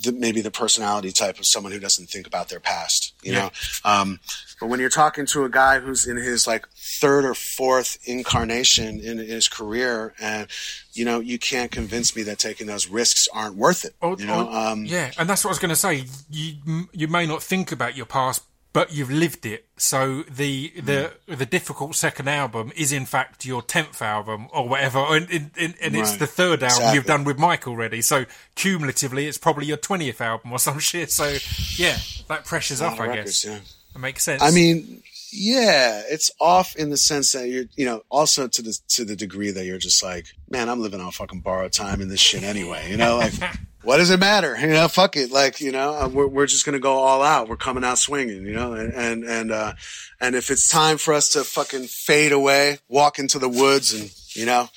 [0.03, 3.51] the, maybe the personality type of someone who doesn't think about their past, you know.
[3.85, 4.21] Um,
[4.61, 6.67] but when you're talking to a guy who's in his like
[7.01, 10.47] third or fourth incarnation in his career, and
[10.93, 13.95] you know, you can't convince me that taking those risks aren't worth it.
[14.01, 16.05] Or- you know, or- um, yeah, and that's what I was going to say.
[16.31, 19.67] You you may not think about your past, but you've lived it.
[19.77, 24.99] So the the the difficult second album is in fact your tenth album or whatever,
[25.17, 26.19] and, and, and, and it's Right.
[26.21, 26.95] the third album Exactly.
[26.97, 28.03] you've done with Mike already.
[28.03, 31.11] So cumulatively, it's probably your twentieth album or some shit.
[31.11, 31.37] So
[31.77, 31.99] yeah,
[32.29, 32.99] that pressure's a lot off.
[33.01, 33.97] of I records, guess yeah.
[33.97, 34.43] it makes sense.
[34.43, 35.03] I mean,
[35.33, 39.17] yeah, it's off in the sense that you're, you know, also to the to the
[39.17, 42.43] degree that you're just like, man, I'm living on fucking borrowed time in this shit
[42.43, 42.91] anyway.
[42.91, 43.35] You know, like,
[43.83, 44.57] what does it matter?
[44.59, 45.31] You know, fuck it.
[45.31, 47.49] Like, you know, uh, we're we're just gonna go all out.
[47.49, 48.45] We're coming out swinging.
[48.45, 49.73] You know, and and and uh,
[50.21, 54.11] and if it's time for us to fucking fade away, walk into the woods, and
[54.35, 54.69] you know,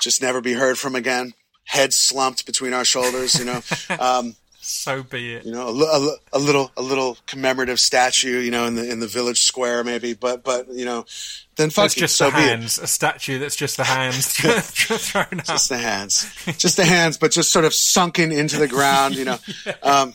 [0.00, 1.34] just never be heard from again.
[1.64, 3.60] Head slumped between our shoulders, you know.
[4.00, 5.44] Um, so be it.
[5.44, 9.00] you know, a, a, a little, a little commemorative statue, you know, in the in
[9.00, 10.14] the village square, maybe.
[10.14, 11.04] But, but you know,
[11.56, 12.48] then fuck That's it, just so the be it.
[12.48, 15.46] hands, a statue that's just the hands thrown up.
[15.46, 19.24] Just the hands, just the hands, but just sort of sunken into the ground, you
[19.24, 19.38] know.
[19.82, 20.14] Um,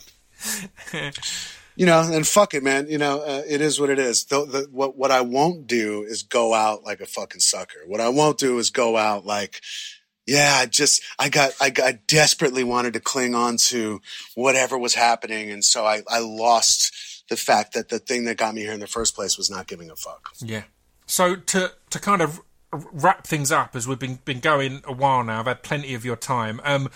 [1.76, 2.88] you know, and fuck it, man.
[2.88, 4.24] You know, uh, it is what it is.
[4.24, 7.78] The, the, what what I won't do is go out like a fucking sucker.
[7.86, 9.60] What I won't do is go out like,
[10.28, 14.02] yeah, I just I got I, got, I desperately wanted to cling on to
[14.34, 18.54] whatever was happening, and so I I lost the fact that the thing that got
[18.54, 20.28] me here in the first place was not giving a fuck.
[20.40, 20.64] Yeah.
[21.06, 25.24] So to to kind of wrap things up, as we've been been going a while
[25.24, 26.60] now, I've had plenty of your time.
[26.62, 26.90] Um,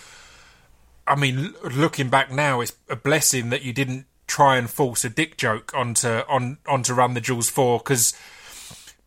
[1.07, 5.09] I mean, looking back now, it's a blessing that you didn't try and force a
[5.09, 8.13] dick joke onto on onto Run the Jewels four because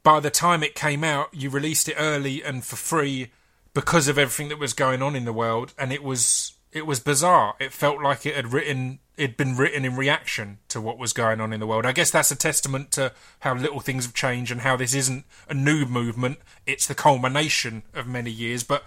[0.02, 3.30] by the time it came out, you released it early and for free
[3.76, 6.98] because of everything that was going on in the world, and it was it was
[6.98, 7.54] bizarre.
[7.60, 11.42] It felt like it had written it'd been written in reaction to what was going
[11.42, 11.84] on in the world.
[11.84, 15.26] I guess that's a testament to how little things have changed and how this isn't
[15.46, 16.38] a new movement.
[16.66, 18.62] It's the culmination of many years.
[18.64, 18.82] But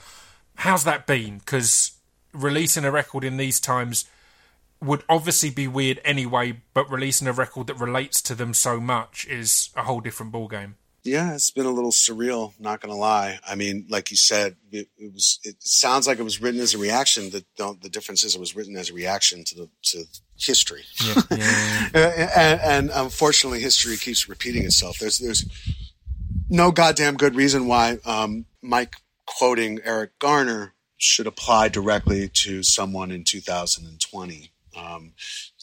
[0.56, 1.38] how's that been?
[1.38, 1.92] Because
[2.34, 4.06] releasing a record in these times
[4.82, 9.28] would obviously be weird anyway, but releasing a record that relates to them so much
[9.28, 10.74] is a whole different ballgame.
[11.04, 12.54] Yeah, it's been a little surreal.
[12.60, 13.40] Not gonna lie.
[13.48, 15.40] I mean, like you said, it, it was.
[15.44, 17.30] It sounds like it was written as a reaction.
[17.30, 20.04] The the, the difference is it was written as a reaction to the to
[20.38, 20.84] history.
[21.04, 25.00] Yeah, yeah, and, and unfortunately, history keeps repeating itself.
[25.00, 25.46] There's there's
[26.50, 28.96] no goddamn good reason why um, Mike
[29.26, 34.52] quoting Eric Garner should apply directly to someone in 2020.
[34.76, 35.14] Um,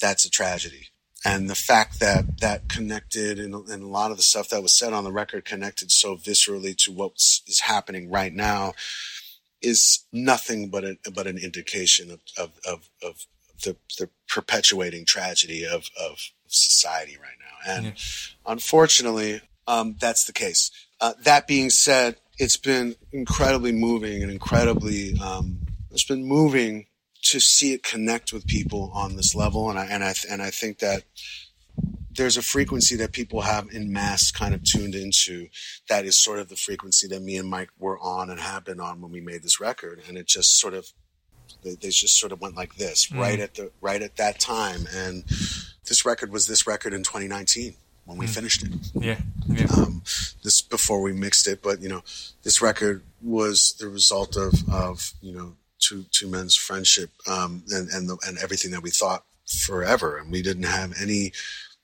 [0.00, 0.88] that's a tragedy.
[1.27, 4.73] And the fact that that connected and, and a lot of the stuff that was
[4.73, 8.74] said on the record connected so viscerally to what is happening right now
[9.61, 13.27] is nothing but a, but an indication of, of, of, of
[13.65, 17.73] the, the perpetuating tragedy of, of society right now.
[17.74, 17.86] And
[18.47, 20.70] unfortunately, um, that's the case.
[21.01, 25.59] Uh, that being said, it's been incredibly moving and incredibly, um,
[25.90, 26.86] it's been moving
[27.22, 29.68] to see it connect with people on this level.
[29.70, 31.05] And I, and I, and I think that
[32.10, 35.48] there's a frequency that people have in mass kind of tuned into
[35.88, 38.80] that is sort of the frequency that me and Mike were on and have been
[38.80, 40.01] on when we made this record.
[40.09, 40.86] And it just sort of,
[41.62, 43.18] they, they just sort of went like this Mm.
[43.20, 44.86] right at the, right at that time.
[44.94, 45.24] And
[45.88, 47.74] this record was this record in 2019
[48.06, 49.18] when we finished it Yeah,
[49.48, 49.66] yeah.
[49.76, 50.02] um,
[50.44, 52.02] this before we mixed it, but you know,
[52.44, 55.56] this record was the result of, of you know
[55.86, 60.30] two two men's friendship um, and and the, and everything that we thought forever, and
[60.30, 61.32] we didn't have any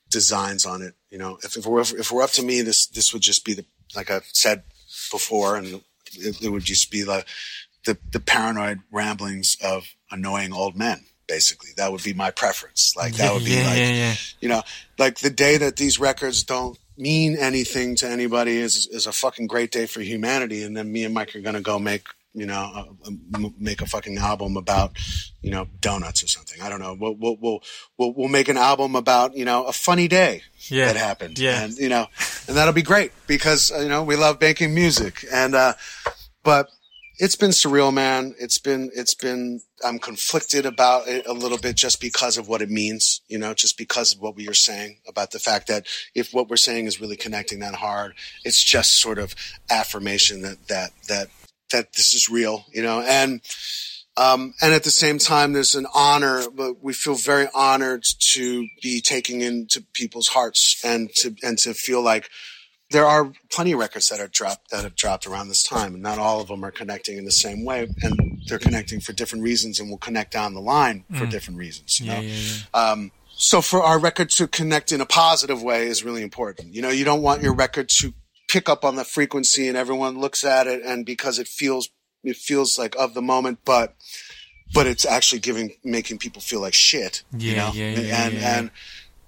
[0.09, 0.93] designs on it.
[1.09, 3.53] You know, if, if we're if we're up to me, this this would just be
[3.53, 3.65] the
[3.95, 4.63] like I've said
[5.11, 5.81] before, and
[6.13, 7.27] it, it would just be like
[7.85, 11.05] the the paranoid ramblings of annoying old men.
[11.27, 12.95] Basically, that would be my preference.
[12.95, 14.15] Like that would be yeah, like yeah, yeah.
[14.39, 14.61] you know,
[14.99, 19.47] like the day that these records don't mean anything to anybody is is a fucking
[19.47, 20.63] great day for humanity.
[20.63, 23.81] And then me and Mike are gonna go make you know a, a, m- make
[23.81, 24.97] a fucking album about
[25.41, 26.61] you know donuts or something.
[26.61, 26.95] I don't know.
[26.99, 27.63] We'll we'll we'll
[27.97, 30.85] we'll, we'll make an album about you know a funny day Yeah.
[30.87, 31.37] that happened.
[31.39, 31.63] Yeah.
[31.63, 32.07] and you know,
[32.47, 35.73] and that'll be great because uh, you know we love making music and uh,
[36.43, 36.69] but
[37.19, 38.33] it's been surreal, man.
[38.39, 42.63] It's been, it's been, I'm conflicted about it a little bit just because of what
[42.63, 45.85] it means, you know, just because of what we are saying about the fact that
[46.15, 49.35] if what we're saying is really connecting that hard, it's just sort of
[49.69, 51.27] affirmation that, that, that,
[51.73, 53.41] that this is real, you know, and,
[54.15, 58.67] um, and at the same time, there's an honor, but we feel very honored to
[58.81, 62.29] be taking into people's hearts and to, and to feel like,
[62.91, 66.03] there are plenty of records that are dropped that have dropped around this time, and
[66.03, 69.43] not all of them are connecting in the same way, and they're connecting for different
[69.43, 71.99] reasons, and will connect down the line for different reasons.
[71.99, 72.27] You know, Mm.
[72.27, 72.91] yeah, yeah.
[72.91, 76.75] Um, so for our record to connect in a positive way is really important.
[76.75, 78.13] You know, you don't want your record to
[78.47, 81.89] pick up on the frequency, and everyone looks at it, and because it feels
[82.23, 83.95] it feels like of the moment, but
[84.73, 87.23] but it's actually giving making people feel like shit.
[87.37, 87.71] you Yeah, know?
[87.73, 88.57] yeah, yeah, and yeah.
[88.57, 88.71] and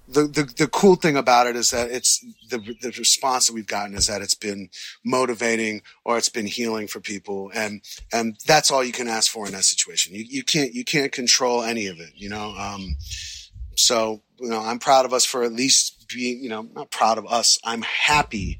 [0.08, 3.66] the, the the cool thing about it is that it's the the response that we've
[3.66, 4.70] gotten is that it's been
[5.04, 7.82] motivating or it's been healing for people and
[8.12, 10.14] and that's all you can ask for in that situation.
[10.14, 12.54] You you can't you can't control any of it, you know.
[12.56, 12.96] Um
[13.74, 17.18] so you know, I'm proud of us for at least being, you know, not proud
[17.18, 17.58] of us.
[17.64, 18.58] I'm happy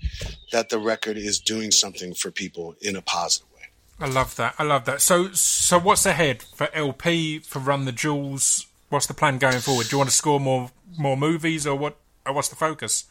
[0.52, 3.68] that the record is doing something for people in a positive way.
[4.00, 4.54] I love that.
[4.58, 5.00] I love that.
[5.00, 8.66] So, so what's ahead for El-P for Run the Jewels?
[8.88, 9.88] What's the plan going forward?
[9.88, 11.96] Do you want to score more more movies, or what?
[12.24, 13.04] Or what's the focus?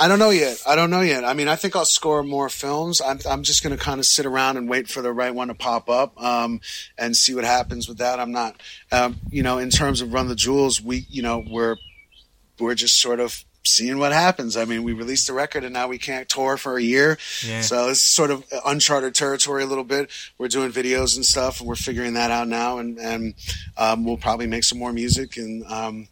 [0.00, 0.60] I don't know yet.
[0.66, 1.24] I don't know yet.
[1.24, 3.00] I mean, I think I'll score more films.
[3.00, 5.48] I'm, I'm just going to kind of sit around and wait for the right one
[5.48, 6.60] to pop up um,
[6.98, 8.18] and see what happens with that.
[8.18, 8.60] I'm not,
[8.90, 11.76] um, you know, in terms of Run the Jewels, we, you know, we're
[12.58, 14.56] we're just sort of seeing what happens.
[14.56, 17.60] I mean, we released the record and now we can't tour for a year, Yeah.
[17.62, 20.10] so it's sort of uncharted territory a little bit.
[20.38, 23.34] We're doing videos and stuff, and we're figuring that out now, and and
[23.76, 25.64] um, we'll probably make some more music and.
[25.66, 26.08] Um,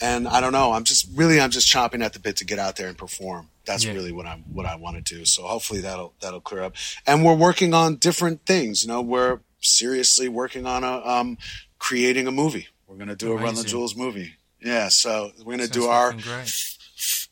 [0.00, 0.72] and I don't know.
[0.72, 3.50] I'm just really, I'm just chomping at the bit to get out there and perform.
[3.66, 3.92] That's Yeah.
[3.92, 5.24] really what I'm, what I want to do.
[5.24, 6.74] So hopefully that'll, that'll clear up.
[7.06, 8.82] And we're working on different things.
[8.82, 11.38] You know, we're seriously working on a, um,
[11.78, 12.66] creating a movie.
[12.88, 14.32] We're going to do a Run the Jewels movie.
[14.60, 14.88] Yeah.
[14.88, 16.76] So we're going to Sounds do our great.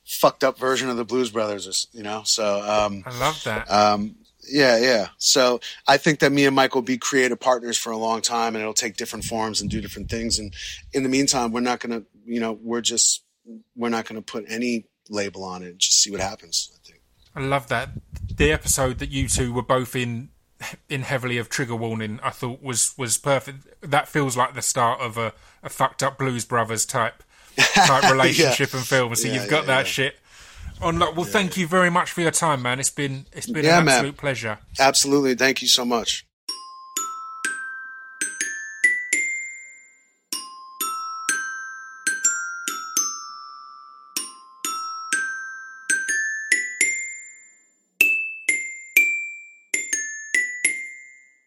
[0.04, 3.70] Fucked up version of the Blues Brothers, you know, so, um, I love that.
[3.70, 4.16] um,
[4.48, 5.08] yeah, yeah.
[5.18, 8.54] So I think that me and Mike will be creative partners for a long time,
[8.54, 10.38] and it'll take different forms and do different things.
[10.38, 10.54] And
[10.92, 13.22] in the meantime, we're not going to, you know, we're just,
[13.76, 15.78] we're not going to put any label on it.
[15.78, 16.70] Just see what happens.
[16.74, 17.02] I think.
[17.36, 17.90] I love that.
[18.34, 20.30] The episode that you two were both in,
[20.88, 23.66] in heavily of trigger warning, I thought was was perfect.
[23.82, 25.32] That feels like the start of a,
[25.62, 27.22] a fucked up Blues Brothers type
[27.74, 29.14] type relationship and film.
[29.14, 29.84] So Yeah, you've got yeah, that yeah.
[29.84, 30.16] shit.
[30.82, 31.14] On luck.
[31.14, 32.80] Well, thank you very much for your time, man.
[32.80, 33.94] It's been it's been Yeah, an man.
[33.96, 34.58] absolute pleasure.
[34.78, 35.34] Absolutely.
[35.34, 36.24] Thank you so much.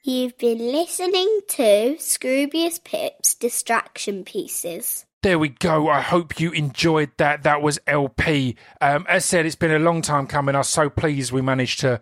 [0.04, 5.06] You've been listening to Scroobius Pip's Distraction Pieces.
[5.24, 5.88] There we go.
[5.88, 7.44] I hope you enjoyed that.
[7.44, 8.58] That was El-P.
[8.82, 10.54] Um, as said, it's been a long time coming.
[10.54, 12.02] I'm so pleased we managed to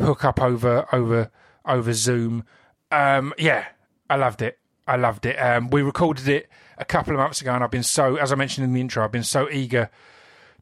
[0.00, 1.30] hook up over over
[1.66, 2.44] over Zoom.
[2.90, 3.66] Um, yeah,
[4.08, 4.58] I loved it.
[4.86, 5.36] I loved it.
[5.36, 8.36] Um, we recorded it a couple of months ago, and I've been so, as I
[8.36, 9.90] mentioned in the intro, I've been so eager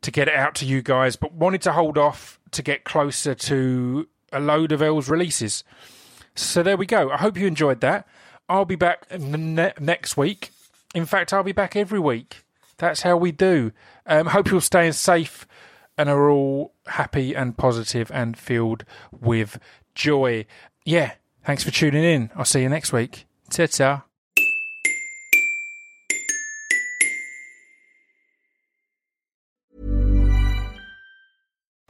[0.01, 3.37] to get it out to you guys, but wanted to hold off to get closer
[3.37, 5.63] to a load of El's releases.
[6.35, 7.13] So there we go.
[7.13, 8.09] I hope you enjoyed that.
[8.49, 10.51] I'll be back ne- next week.
[10.95, 12.45] In fact, I'll be back every week.
[12.79, 13.73] That's how we do.
[14.07, 15.47] Um, hope you're staying safe
[15.97, 19.59] and are all happy and positive and filled with
[19.95, 20.47] joy.
[20.85, 21.13] Yeah,
[21.45, 22.31] thanks for tuning in.
[22.35, 23.27] I'll see you next week.
[23.51, 24.05] Ta ta.